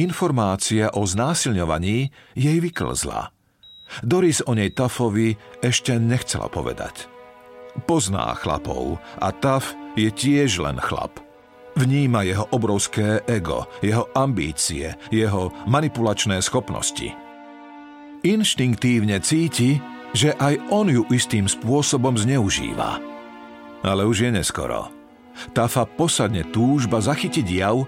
Informácia 0.00 0.92
o 0.96 1.04
znásilňovaní 1.04 2.08
jej 2.32 2.58
vyklzla. 2.60 3.30
Doris 4.00 4.40
o 4.48 4.56
nej 4.56 4.72
Tafovi 4.72 5.36
ešte 5.60 6.00
nechcela 6.00 6.48
povedať. 6.48 7.11
Pozná 7.88 8.36
chlapov 8.36 9.00
a 9.20 9.32
Taf 9.32 9.72
je 9.96 10.12
tiež 10.12 10.60
len 10.60 10.76
chlap. 10.80 11.20
Vníma 11.72 12.28
jeho 12.28 12.44
obrovské 12.52 13.24
ego, 13.24 13.64
jeho 13.80 14.04
ambície, 14.12 14.92
jeho 15.08 15.48
manipulačné 15.64 16.44
schopnosti. 16.44 17.16
Inštinktívne 18.22 19.18
cíti, 19.24 19.80
že 20.12 20.36
aj 20.36 20.60
on 20.68 20.92
ju 20.92 21.02
istým 21.08 21.48
spôsobom 21.48 22.14
zneužíva– 22.20 23.00
ale 23.82 24.06
už 24.06 24.26
je 24.26 24.30
neskoro. 24.30 24.88
Tafa 25.52 25.84
posadne 25.84 26.46
túžba 26.46 27.02
zachytiť 27.02 27.46
jav, 27.50 27.84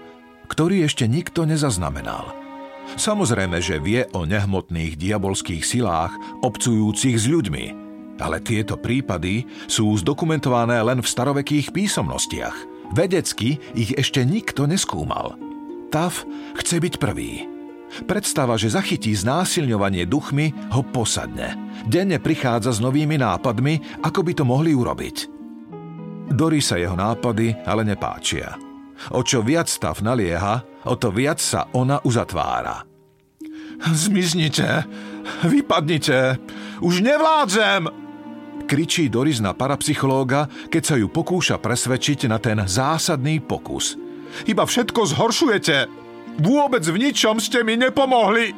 ktorý 0.51 0.85
ešte 0.85 1.07
nikto 1.07 1.47
nezaznamenal. 1.47 2.35
Samozrejme, 2.99 3.57
že 3.63 3.81
vie 3.81 4.05
o 4.13 4.29
nehmotných 4.29 4.99
diabolských 4.99 5.65
silách 5.65 6.13
obcujúcich 6.45 7.17
s 7.17 7.25
ľuďmi, 7.25 7.65
ale 8.19 8.39
tieto 8.39 8.79
prípady 8.79 9.43
sú 9.67 9.91
zdokumentované 9.99 10.79
len 10.83 10.99
v 11.03 11.07
starovekých 11.07 11.75
písomnostiach. 11.75 12.75
Vedecky 12.93 13.57
ich 13.73 13.91
ešte 13.97 14.23
nikto 14.23 14.69
neskúmal. 14.69 15.35
Taf 15.89 16.23
chce 16.59 16.77
byť 16.79 16.93
prvý. 17.01 17.47
Predstava, 18.03 18.59
že 18.59 18.73
zachytí 18.75 19.15
znásilňovanie 19.15 20.03
duchmi, 20.03 20.51
ho 20.75 20.83
posadne. 20.83 21.55
Denne 21.87 22.19
prichádza 22.19 22.75
s 22.75 22.83
novými 22.83 23.15
nápadmi, 23.15 24.03
ako 24.03 24.19
by 24.19 24.33
to 24.35 24.43
mohli 24.43 24.75
urobiť. 24.75 25.17
Dory 26.35 26.59
sa 26.59 26.75
jeho 26.75 26.97
nápady 26.97 27.55
ale 27.63 27.87
nepáčia. 27.87 28.59
O 29.15 29.23
čo 29.23 29.45
viac 29.45 29.71
stav 29.71 30.03
nalieha, 30.03 30.63
o 30.87 30.93
to 30.99 31.13
viac 31.13 31.39
sa 31.39 31.71
ona 31.71 32.01
uzatvára. 32.03 32.83
Zmiznite, 33.91 34.87
vypadnite, 35.43 36.39
už 36.79 37.03
nevládzem! 37.03 38.04
Kričí 38.63 39.11
Doris 39.11 39.43
na 39.43 39.51
parapsychológa, 39.51 40.47
keď 40.71 40.83
sa 40.83 40.95
ju 40.95 41.11
pokúša 41.11 41.59
presvedčiť 41.59 42.31
na 42.31 42.39
ten 42.39 42.57
zásadný 42.63 43.43
pokus. 43.43 43.99
Iba 44.49 44.65
všetko 44.65 45.01
zhoršujete. 45.11 45.77
Vôbec 46.41 46.83
v 46.83 46.97
ničom 47.07 47.39
ste 47.39 47.61
mi 47.61 47.79
nepomohli. 47.79 48.51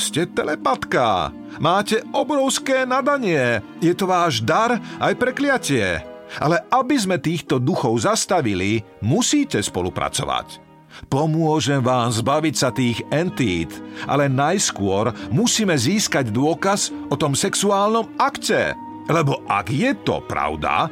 Ste 0.00 0.26
telepatka. 0.32 1.30
Máte 1.60 2.00
obrovské 2.16 2.88
nadanie. 2.88 3.60
Je 3.78 3.92
to 3.92 4.08
váš 4.08 4.40
dar 4.42 4.80
aj 4.98 5.14
prekliatie. 5.20 6.02
Ale 6.40 6.64
aby 6.72 6.96
sme 6.96 7.20
týchto 7.20 7.60
duchov 7.60 8.00
zastavili, 8.08 8.80
musíte 9.04 9.60
spolupracovať. 9.60 10.71
Pomôžem 11.08 11.80
vám 11.80 12.12
zbaviť 12.12 12.54
sa 12.56 12.68
tých 12.72 13.04
entít, 13.12 13.72
ale 14.04 14.28
najskôr 14.28 15.12
musíme 15.32 15.76
získať 15.76 16.32
dôkaz 16.32 16.92
o 17.08 17.16
tom 17.16 17.36
sexuálnom 17.36 18.16
akte. 18.16 18.76
Lebo 19.10 19.42
ak 19.50 19.68
je 19.72 19.92
to 20.06 20.22
pravda... 20.24 20.88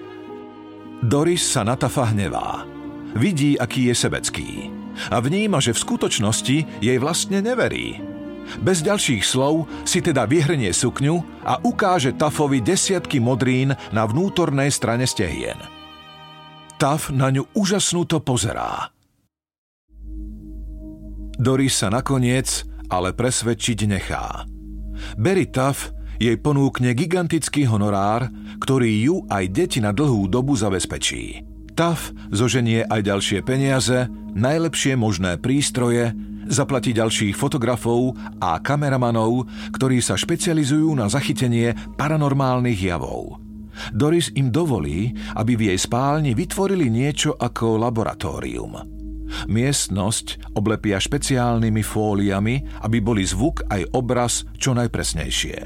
Doris 1.00 1.40
sa 1.40 1.64
na 1.64 1.80
Tafa 1.80 2.12
hnevá. 2.12 2.68
Vidí, 3.16 3.56
aký 3.56 3.88
je 3.88 3.96
sebecký. 3.96 4.50
A 5.08 5.16
vníma, 5.24 5.56
že 5.56 5.72
v 5.72 5.82
skutočnosti 5.88 6.56
jej 6.84 6.98
vlastne 7.00 7.40
neverí. 7.40 7.96
Bez 8.60 8.84
ďalších 8.84 9.24
slov 9.24 9.64
si 9.88 10.04
teda 10.04 10.28
vyhrnie 10.28 10.74
sukňu 10.74 11.46
a 11.46 11.56
ukáže 11.64 12.12
Tafovi 12.12 12.60
desiatky 12.60 13.16
modrín 13.16 13.72
na 13.96 14.04
vnútornej 14.04 14.68
strane 14.68 15.08
stehien. 15.08 15.56
Taf 16.76 17.08
na 17.08 17.32
ňu 17.32 17.48
úžasnúto 17.56 18.20
pozerá. 18.20 18.92
Doris 21.40 21.80
sa 21.80 21.88
nakoniec 21.88 22.68
ale 22.92 23.16
presvedčiť 23.16 23.78
nechá. 23.88 24.44
Berry 25.16 25.48
Tuff 25.48 25.94
jej 26.20 26.36
ponúkne 26.36 26.92
gigantický 26.92 27.64
honorár, 27.64 28.28
ktorý 28.60 28.92
ju 29.00 29.16
aj 29.32 29.44
deti 29.48 29.80
na 29.80 29.96
dlhú 29.96 30.28
dobu 30.28 30.52
zabezpečí. 30.52 31.48
TAF 31.72 32.12
zoženie 32.28 32.84
aj 32.84 33.08
ďalšie 33.08 33.40
peniaze, 33.40 34.04
najlepšie 34.36 35.00
možné 35.00 35.40
prístroje, 35.40 36.12
zaplatí 36.44 36.92
ďalších 36.92 37.32
fotografov 37.32 38.20
a 38.36 38.60
kameramanov, 38.60 39.48
ktorí 39.72 40.04
sa 40.04 40.20
špecializujú 40.20 40.92
na 40.92 41.08
zachytenie 41.08 41.72
paranormálnych 41.96 42.84
javov. 42.84 43.40
Doris 43.96 44.28
im 44.36 44.52
dovolí, 44.52 45.16
aby 45.40 45.56
v 45.56 45.72
jej 45.72 45.78
spálni 45.80 46.36
vytvorili 46.36 46.92
niečo 46.92 47.32
ako 47.32 47.80
laboratórium. 47.80 48.99
Miestnosť 49.48 50.56
oblepia 50.58 50.98
špeciálnymi 51.00 51.82
fóliami, 51.82 52.84
aby 52.86 52.98
boli 52.98 53.22
zvuk 53.24 53.66
aj 53.70 53.90
obraz 53.94 54.44
čo 54.56 54.74
najpresnejšie. 54.76 55.56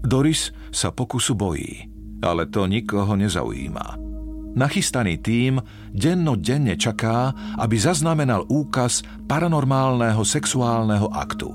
Doris 0.00 0.50
sa 0.72 0.90
pokusu 0.90 1.36
bojí, 1.36 1.86
ale 2.24 2.48
to 2.48 2.64
nikoho 2.64 3.14
nezaujíma. 3.16 4.00
Nachystaný 4.50 5.22
tým 5.22 5.62
dennodenne 5.94 6.74
čaká, 6.74 7.30
aby 7.60 7.78
zaznamenal 7.78 8.48
úkaz 8.50 9.06
paranormálneho 9.30 10.26
sexuálneho 10.26 11.06
aktu. 11.06 11.52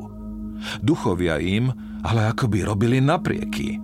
Duchovia 0.79 1.35
im 1.43 1.73
ale 2.05 2.31
akoby 2.31 2.63
robili 2.63 3.03
naprieky. 3.03 3.81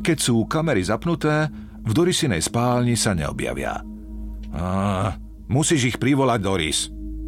Keď 0.00 0.16
sú 0.16 0.46
kamery 0.46 0.86
zapnuté, 0.86 1.50
v 1.86 1.90
Dorisinej 1.92 2.40
spálni 2.42 2.94
sa 2.94 3.12
neobjavia. 3.12 3.82
Á, 4.54 5.14
Musíš 5.46 5.94
ich 5.94 5.98
privolať, 6.02 6.40
Doris. 6.42 6.78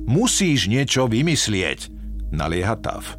Musíš 0.08 0.66
niečo 0.66 1.06
vymyslieť, 1.06 1.92
nalieha 2.34 2.74
Tav. 2.80 3.14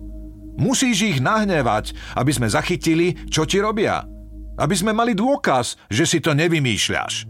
Musíš 0.59 1.15
ich 1.15 1.19
nahnevať, 1.23 1.95
aby 2.19 2.31
sme 2.35 2.51
zachytili, 2.51 3.15
čo 3.31 3.47
ti 3.47 3.63
robia. 3.63 4.03
Aby 4.59 4.75
sme 4.75 4.91
mali 4.91 5.15
dôkaz, 5.15 5.79
že 5.87 6.03
si 6.03 6.19
to 6.19 6.35
nevymýšľaš. 6.35 7.29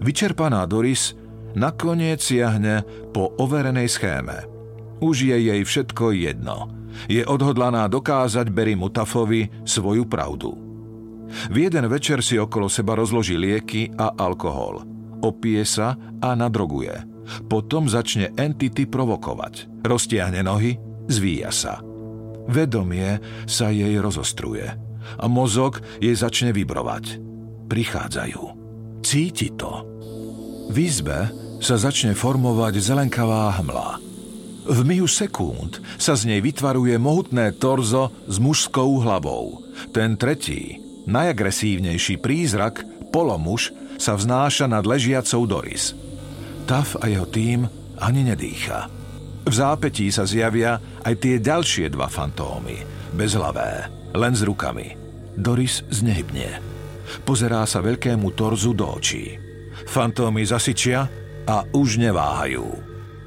Vyčerpaná 0.00 0.62
Doris 0.70 1.18
nakoniec 1.58 2.22
siahne 2.22 2.86
po 3.10 3.34
overenej 3.42 3.90
schéme. 3.90 4.46
Už 5.02 5.26
je 5.26 5.36
jej 5.50 5.62
všetko 5.66 6.14
jedno. 6.14 6.70
Je 7.10 7.26
odhodlaná 7.26 7.90
dokázať 7.90 8.54
Berry 8.54 8.78
Mutafovi 8.78 9.50
svoju 9.66 10.06
pravdu. 10.06 10.54
V 11.50 11.56
jeden 11.56 11.90
večer 11.90 12.22
si 12.22 12.38
okolo 12.38 12.70
seba 12.70 12.94
rozloží 12.94 13.34
lieky 13.34 13.90
a 13.98 14.14
alkohol– 14.14 14.84
opije 15.20 15.64
sa 15.64 15.96
a 16.20 16.34
nadroguje. 16.34 16.92
Potom 17.46 17.86
začne 17.86 18.34
entity 18.34 18.90
provokovať. 18.90 19.84
Roztiahne 19.86 20.42
nohy, 20.42 20.76
zvíja 21.06 21.54
sa. 21.54 21.78
Vedomie 22.50 23.22
sa 23.46 23.70
jej 23.70 23.94
rozostruje 24.02 24.66
a 25.18 25.24
mozog 25.30 25.78
jej 26.02 26.14
začne 26.14 26.50
vibrovať. 26.50 27.22
Prichádzajú. 27.70 28.42
Cíti 29.06 29.54
to. 29.54 29.86
V 30.70 30.76
izbe 30.76 31.30
sa 31.62 31.76
začne 31.78 32.16
formovať 32.16 32.82
zelenkavá 32.82 33.54
hmla. 33.62 34.00
V 34.70 34.78
mihu 34.84 35.08
sekúnd 35.08 35.80
sa 35.96 36.14
z 36.14 36.30
nej 36.30 36.40
vytvaruje 36.44 36.94
mohutné 37.00 37.56
torzo 37.56 38.12
s 38.28 38.36
mužskou 38.36 39.02
hlavou. 39.02 39.64
Ten 39.90 40.20
tretí, 40.20 40.78
najagresívnejší 41.08 42.20
prízrak, 42.20 42.84
polomuž, 43.10 43.72
sa 44.00 44.16
vznáša 44.16 44.64
nad 44.64 44.88
ležiacou 44.88 45.44
Doris. 45.44 45.92
Taf 46.64 46.96
a 46.96 47.12
jeho 47.12 47.28
tým 47.28 47.68
ani 48.00 48.24
nedýcha. 48.24 48.88
V 49.44 49.52
zápetí 49.52 50.08
sa 50.08 50.24
zjavia 50.24 50.80
aj 51.04 51.14
tie 51.20 51.36
ďalšie 51.36 51.92
dva 51.92 52.08
fantómy, 52.08 52.80
bezhlavé, 53.12 53.92
len 54.16 54.32
s 54.32 54.40
rukami. 54.40 54.96
Doris 55.36 55.84
znehybne. 55.92 56.64
Pozerá 57.28 57.68
sa 57.68 57.84
veľkému 57.84 58.32
torzu 58.32 58.72
do 58.72 58.88
očí. 58.88 59.36
Fantómy 59.84 60.48
zasyčia 60.48 61.04
a 61.44 61.64
už 61.76 62.00
neváhajú. 62.00 62.64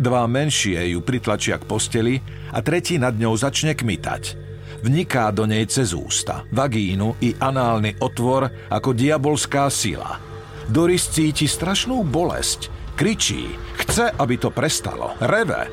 Dva 0.02 0.26
menšie 0.26 0.98
ju 0.98 1.06
pritlačia 1.06 1.62
k 1.62 1.70
posteli 1.70 2.18
a 2.50 2.66
tretí 2.66 2.98
nad 2.98 3.14
ňou 3.14 3.38
začne 3.38 3.78
kmitať. 3.78 4.42
Vniká 4.84 5.30
do 5.32 5.46
nej 5.48 5.64
cez 5.70 5.94
ústa, 5.96 6.44
vagínu 6.50 7.22
i 7.24 7.38
análny 7.38 8.02
otvor 8.02 8.50
ako 8.74 8.90
diabolská 8.92 9.70
sila– 9.70 10.18
Doris 10.74 11.06
cíti 11.06 11.46
strašnú 11.46 12.02
bolesť, 12.02 12.74
kričí, 12.98 13.46
chce, 13.78 14.10
aby 14.10 14.42
to 14.42 14.50
prestalo, 14.50 15.14
reve. 15.22 15.70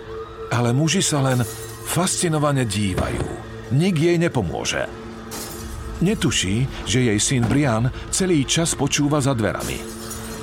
Ale 0.53 0.77
muži 0.77 1.01
sa 1.01 1.25
len 1.25 1.41
fascinovane 1.89 2.69
dívajú. 2.69 3.25
Nik 3.73 3.97
jej 3.97 4.21
nepomôže. 4.21 4.85
Netuší, 6.05 6.69
že 6.85 7.09
jej 7.09 7.17
syn 7.17 7.49
Brian 7.49 7.89
celý 8.13 8.45
čas 8.45 8.77
počúva 8.77 9.25
za 9.25 9.33
dverami. 9.33 9.81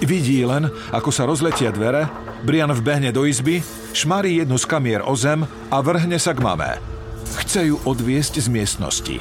Vidí 0.01 0.41
len, 0.41 0.73
ako 0.89 1.13
sa 1.13 1.29
rozletia 1.29 1.69
dvere, 1.69 2.09
Brian 2.41 2.73
vbehne 2.73 3.13
do 3.13 3.29
izby, 3.29 3.61
šmarí 3.93 4.41
jednu 4.41 4.57
z 4.57 4.65
kamier 4.65 5.05
o 5.05 5.13
zem 5.13 5.45
a 5.69 5.77
vrhne 5.85 6.17
sa 6.17 6.33
k 6.33 6.41
mame. 6.41 6.81
Chce 7.45 7.69
ju 7.69 7.77
odviesť 7.85 8.41
z 8.41 8.49
miestnosti. 8.49 9.17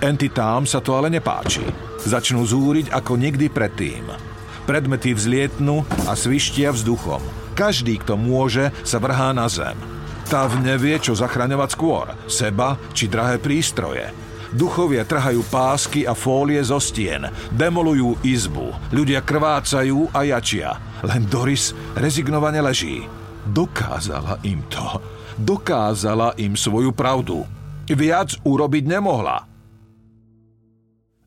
Entitám 0.00 0.64
sa 0.64 0.80
to 0.80 0.96
ale 0.96 1.12
nepáči. 1.12 1.68
Začnú 2.00 2.48
zúriť 2.48 2.88
ako 2.88 3.20
nikdy 3.20 3.52
predtým. 3.52 4.29
Predmety 4.70 5.18
vzlietnú 5.18 5.82
a 6.06 6.14
svištia 6.14 6.70
vzduchom. 6.70 7.18
Každý, 7.58 7.98
kto 8.06 8.14
môže, 8.14 8.70
sa 8.86 9.02
vrhá 9.02 9.34
na 9.34 9.50
zem. 9.50 9.74
Tav 10.30 10.62
nevie, 10.62 10.94
čo 11.02 11.10
zachraňovať 11.10 11.74
skôr, 11.74 12.14
seba 12.30 12.78
či 12.94 13.10
drahé 13.10 13.42
prístroje. 13.42 14.14
Duchovia 14.54 15.02
trhajú 15.02 15.42
pásky 15.50 16.06
a 16.06 16.14
fólie 16.14 16.62
zo 16.62 16.78
stien, 16.78 17.26
demolujú 17.50 18.22
izbu, 18.22 18.94
ľudia 18.94 19.26
krvácajú 19.26 20.14
a 20.14 20.22
jačia. 20.22 20.78
Len 21.02 21.26
Doris 21.26 21.74
rezignovane 21.98 22.62
leží. 22.62 23.02
Dokázala 23.50 24.38
im 24.46 24.62
to. 24.70 25.02
Dokázala 25.34 26.38
im 26.38 26.54
svoju 26.54 26.94
pravdu. 26.94 27.42
Viac 27.90 28.38
urobiť 28.46 28.86
nemohla. 28.86 29.50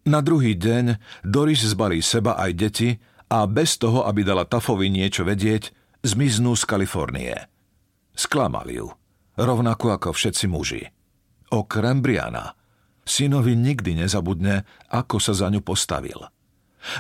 Na 0.08 0.24
druhý 0.24 0.56
deň 0.56 0.96
Doris 1.28 1.60
zbalí 1.60 2.00
seba 2.00 2.40
aj 2.40 2.52
deti 2.56 2.96
a 3.34 3.50
bez 3.50 3.82
toho, 3.82 4.06
aby 4.06 4.22
dala 4.22 4.46
Tafovi 4.46 4.94
niečo 4.94 5.26
vedieť, 5.26 5.74
zmiznú 6.06 6.54
z 6.54 6.70
Kalifornie. 6.70 7.34
Sklamal 8.14 8.70
ju. 8.70 8.94
rovnako 9.34 9.98
ako 9.98 10.14
všetci 10.14 10.46
muži. 10.46 10.84
Okrem 11.50 12.06
Briana. 12.06 12.54
Synovi 13.02 13.58
nikdy 13.58 13.98
nezabudne, 14.06 14.70
ako 14.94 15.18
sa 15.18 15.34
za 15.34 15.50
ňu 15.50 15.66
postavil. 15.66 16.30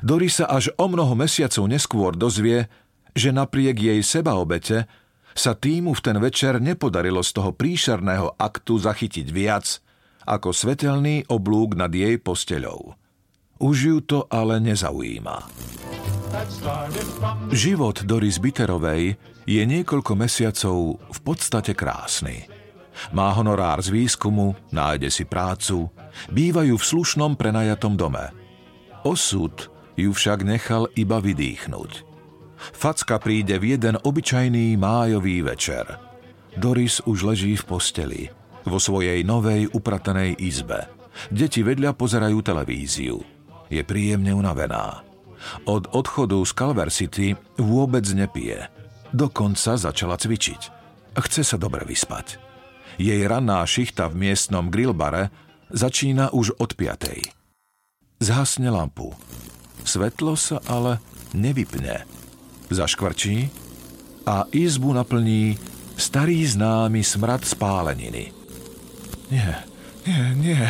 Doris 0.01 0.41
sa 0.41 0.49
až 0.49 0.73
o 0.81 0.89
mnoho 0.89 1.13
mesiacov 1.13 1.69
neskôr 1.69 2.17
dozvie, 2.17 2.65
že 3.13 3.29
napriek 3.29 3.77
jej 3.77 4.01
sebaobete 4.01 4.89
sa 5.37 5.53
týmu 5.53 5.93
v 5.93 6.01
ten 6.01 6.17
večer 6.17 6.57
nepodarilo 6.57 7.21
z 7.21 7.29
toho 7.29 7.53
príšerného 7.53 8.41
aktu 8.41 8.73
zachytiť 8.81 9.27
viac 9.29 9.77
ako 10.25 10.49
svetelný 10.49 11.29
oblúk 11.29 11.77
nad 11.77 11.93
jej 11.93 12.17
posteľou. 12.17 12.97
Už 13.61 13.75
ju 13.77 13.97
to 14.01 14.25
ale 14.33 14.57
nezaujíma. 14.57 15.37
Život 17.53 18.09
Doris 18.09 18.41
Biterovej 18.41 19.13
je 19.45 19.61
niekoľko 19.61 20.17
mesiacov 20.17 20.97
v 20.97 21.19
podstate 21.21 21.77
krásny. 21.77 22.49
Má 23.13 23.29
honorár 23.37 23.81
z 23.85 23.93
výskumu, 23.93 24.57
nájde 24.73 25.13
si 25.13 25.29
prácu, 25.29 25.93
bývajú 26.33 26.73
v 26.73 26.87
slušnom 26.89 27.37
prenajatom 27.37 27.93
dome. 27.93 28.33
Osud 29.05 29.69
ju 29.93 30.09
však 30.09 30.41
nechal 30.41 30.89
iba 30.97 31.21
vydýchnuť. 31.21 31.91
Facka 32.73 33.21
príde 33.21 33.61
v 33.61 33.77
jeden 33.77 34.01
obyčajný 34.01 34.73
májový 34.73 35.45
večer. 35.45 35.85
Doris 36.57 36.97
už 37.05 37.29
leží 37.29 37.53
v 37.59 37.63
posteli, 37.69 38.21
vo 38.65 38.81
svojej 38.81 39.21
novej 39.21 39.69
upratanej 39.69 40.39
izbe. 40.41 40.89
Deti 41.29 41.61
vedľa 41.61 41.93
pozerajú 41.93 42.41
televíziu. 42.41 43.21
Je 43.69 43.85
príjemne 43.85 44.33
unavená. 44.33 45.12
Od 45.65 45.89
odchodu 45.91 46.39
z 46.43 46.51
Calver 46.53 46.89
City 46.89 47.35
vôbec 47.59 48.03
nepije. 48.13 48.67
Dokonca 49.13 49.77
začala 49.77 50.17
cvičiť. 50.17 50.61
Chce 51.13 51.41
sa 51.45 51.57
dobre 51.61 51.85
vyspať. 51.85 52.41
Jej 52.97 53.25
ranná 53.25 53.61
šichta 53.65 54.09
v 54.09 54.29
miestnom 54.29 54.69
grillbare 54.69 55.29
začína 55.69 56.33
už 56.33 56.57
od 56.57 56.73
piatej. 56.77 57.21
Zhasne 58.21 58.69
lampu. 58.69 59.13
Svetlo 59.83 60.37
sa 60.37 60.61
ale 60.69 61.01
nevypne 61.35 62.05
zaškvrčí 62.73 63.49
a 64.25 64.49
izbu 64.49 64.95
naplní 64.95 65.59
starý 65.99 66.41
známy 66.47 67.05
smrad 67.05 67.45
spáleniny. 67.45 68.33
Nie, 69.29 69.65
nie, 70.07 70.23
nie. 70.39 70.63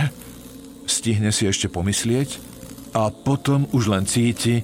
Stihne 0.84 1.32
si 1.32 1.48
ešte 1.48 1.72
pomyslieť 1.72 2.53
a 2.94 3.10
potom 3.10 3.66
už 3.74 3.90
len 3.90 4.06
cíti, 4.06 4.62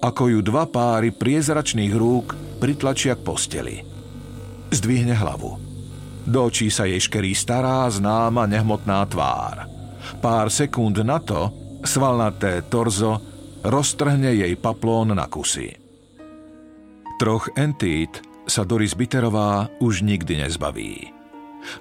ako 0.00 0.32
ju 0.32 0.38
dva 0.40 0.68
páry 0.68 1.12
priezračných 1.12 1.92
rúk 1.92 2.36
pritlačia 2.60 3.16
k 3.16 3.24
posteli. 3.24 3.76
Zdvihne 4.72 5.16
hlavu. 5.16 5.56
Do 6.28 6.46
očí 6.46 6.68
sa 6.68 6.84
jej 6.84 7.00
škerí 7.00 7.32
stará, 7.32 7.88
známa, 7.88 8.44
nehmotná 8.44 9.02
tvár. 9.08 9.66
Pár 10.20 10.52
sekúnd 10.52 11.00
na 11.00 11.18
to 11.18 11.52
svalnaté 11.84 12.64
torzo 12.68 13.18
roztrhne 13.64 14.36
jej 14.36 14.52
paplón 14.56 15.16
na 15.16 15.28
kusy. 15.28 15.76
Troch 17.20 17.52
entít 17.56 18.24
sa 18.48 18.64
Doris 18.64 18.96
Biterová 18.96 19.68
už 19.80 20.00
nikdy 20.00 20.40
nezbaví. 20.40 21.12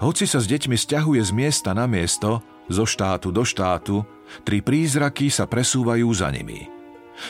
Hoci 0.04 0.28
sa 0.28 0.44
s 0.44 0.48
deťmi 0.52 0.76
stiahuje 0.76 1.24
z 1.24 1.32
miesta 1.32 1.72
na 1.72 1.88
miesto, 1.88 2.44
zo 2.70 2.86
štátu 2.86 3.34
do 3.34 3.42
štátu, 3.42 4.06
tri 4.46 4.62
prízraky 4.62 5.34
sa 5.34 5.50
presúvajú 5.50 6.08
za 6.14 6.30
nimi. 6.30 6.70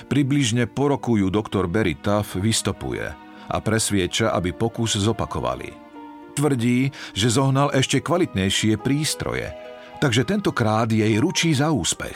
Približne 0.05 0.69
po 0.69 0.93
roku 0.93 1.17
ju 1.17 1.33
doktor 1.33 1.65
Berry 1.65 1.97
Tuff 1.97 2.37
vystopuje 2.37 3.09
a 3.49 3.57
presvieča, 3.57 4.35
aby 4.35 4.53
pokus 4.53 4.93
zopakovali. 4.99 5.73
Tvrdí, 6.37 6.93
že 7.17 7.33
zohnal 7.33 7.73
ešte 7.73 8.03
kvalitnejšie 8.03 8.77
prístroje, 8.77 9.49
takže 9.97 10.27
tentokrát 10.27 10.87
jej 10.91 11.17
ručí 11.17 11.51
za 11.57 11.73
úspech. 11.73 12.15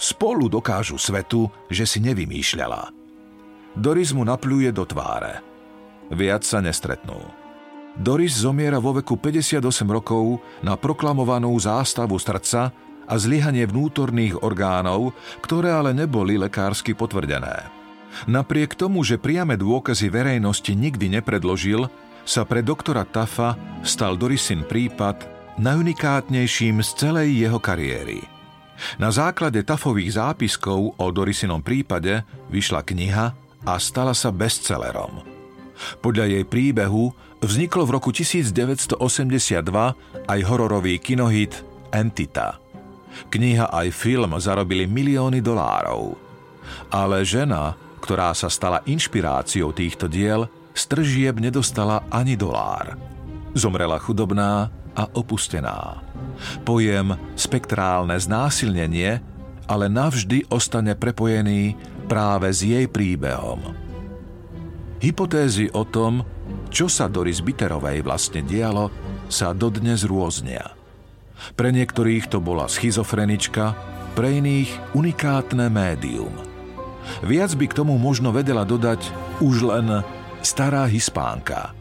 Spolu 0.00 0.48
dokážu 0.48 0.98
svetu, 0.98 1.46
že 1.68 1.86
si 1.86 2.02
nevymýšľala. 2.02 2.90
Doris 3.76 4.10
mu 4.10 4.26
napľuje 4.26 4.74
do 4.74 4.82
tváre. 4.82 5.44
Viac 6.10 6.42
sa 6.42 6.58
nestretnú. 6.58 7.41
Doris 7.92 8.40
zomiera 8.40 8.80
vo 8.80 8.96
veku 8.96 9.20
58 9.20 9.60
rokov 9.88 10.40
na 10.64 10.80
proklamovanú 10.80 11.52
zástavu 11.60 12.16
srdca 12.16 12.72
a 13.04 13.14
zlyhanie 13.20 13.68
vnútorných 13.68 14.40
orgánov, 14.40 15.12
ktoré 15.44 15.74
ale 15.74 15.92
neboli 15.92 16.40
lekársky 16.40 16.96
potvrdené. 16.96 17.68
Napriek 18.28 18.76
tomu, 18.76 19.04
že 19.04 19.20
priame 19.20 19.56
dôkazy 19.56 20.08
verejnosti 20.08 20.72
nikdy 20.72 21.20
nepredložil, 21.20 21.88
sa 22.22 22.46
pre 22.46 22.62
doktora 22.62 23.02
Tafa 23.02 23.58
stal 23.82 24.14
Dorisin 24.14 24.62
prípad 24.62 25.26
najunikátnejším 25.58 26.80
z 26.80 26.90
celej 26.96 27.28
jeho 27.44 27.58
kariéry. 27.58 28.22
Na 28.98 29.12
základe 29.12 29.62
Tafových 29.62 30.18
zápiskov 30.18 30.96
o 30.98 31.06
Dorisinom 31.12 31.62
prípade 31.62 32.24
vyšla 32.50 32.82
kniha 32.82 33.26
a 33.62 33.72
stala 33.78 34.14
sa 34.16 34.34
bestsellerom. 34.34 35.22
Podľa 35.98 36.30
jej 36.30 36.44
príbehu 36.46 37.10
vzniklo 37.42 37.84
v 37.84 37.90
roku 37.98 38.10
1982 38.14 38.96
aj 40.30 40.40
hororový 40.46 40.96
kinohit 41.02 41.66
Entita. 41.92 42.62
Kniha 43.28 43.68
aj 43.68 43.92
film 43.92 44.32
zarobili 44.40 44.88
milióny 44.88 45.44
dolárov. 45.44 46.16
Ale 46.88 47.26
žena, 47.28 47.76
ktorá 48.00 48.32
sa 48.32 48.48
stala 48.48 48.80
inšpiráciou 48.88 49.76
týchto 49.76 50.08
diel, 50.08 50.48
stržieb 50.72 51.36
nedostala 51.36 52.08
ani 52.08 52.38
dolár. 52.38 52.96
Zomrela 53.52 54.00
chudobná 54.00 54.72
a 54.96 55.04
opustená. 55.12 56.00
Pojem 56.64 57.12
spektrálne 57.36 58.16
znásilnenie 58.16 59.20
ale 59.72 59.86
navždy 59.88 60.52
ostane 60.52 60.92
prepojený 60.92 61.76
práve 62.10 62.50
s 62.50 62.60
jej 62.60 62.84
príbehom. 62.90 63.72
Hypotézy 65.02 65.72
o 65.74 65.82
tom, 65.82 66.22
čo 66.72 66.88
sa 66.88 67.06
Doris 67.06 67.44
Biterovej 67.44 68.00
vlastne 68.00 68.40
dialo, 68.40 68.88
sa 69.28 69.52
dodnes 69.52 70.08
rôznia. 70.08 70.72
Pre 71.52 71.68
niektorých 71.68 72.32
to 72.32 72.40
bola 72.40 72.66
schizofrenička, 72.66 73.76
pre 74.16 74.40
iných 74.40 74.96
unikátne 74.96 75.68
médium. 75.68 76.32
Viac 77.24 77.52
by 77.56 77.66
k 77.68 77.76
tomu 77.76 77.96
možno 78.00 78.32
vedela 78.32 78.64
dodať 78.64 79.04
už 79.44 79.68
len 79.68 80.04
stará 80.40 80.88
hispánka. 80.88 81.76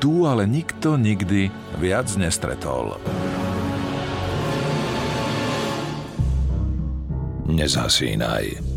Tu 0.00 0.24
ale 0.24 0.48
nikto 0.48 0.96
nikdy 0.96 1.52
viac 1.76 2.08
nestretol. 2.16 2.96
Nezhasínaj. 7.50 8.69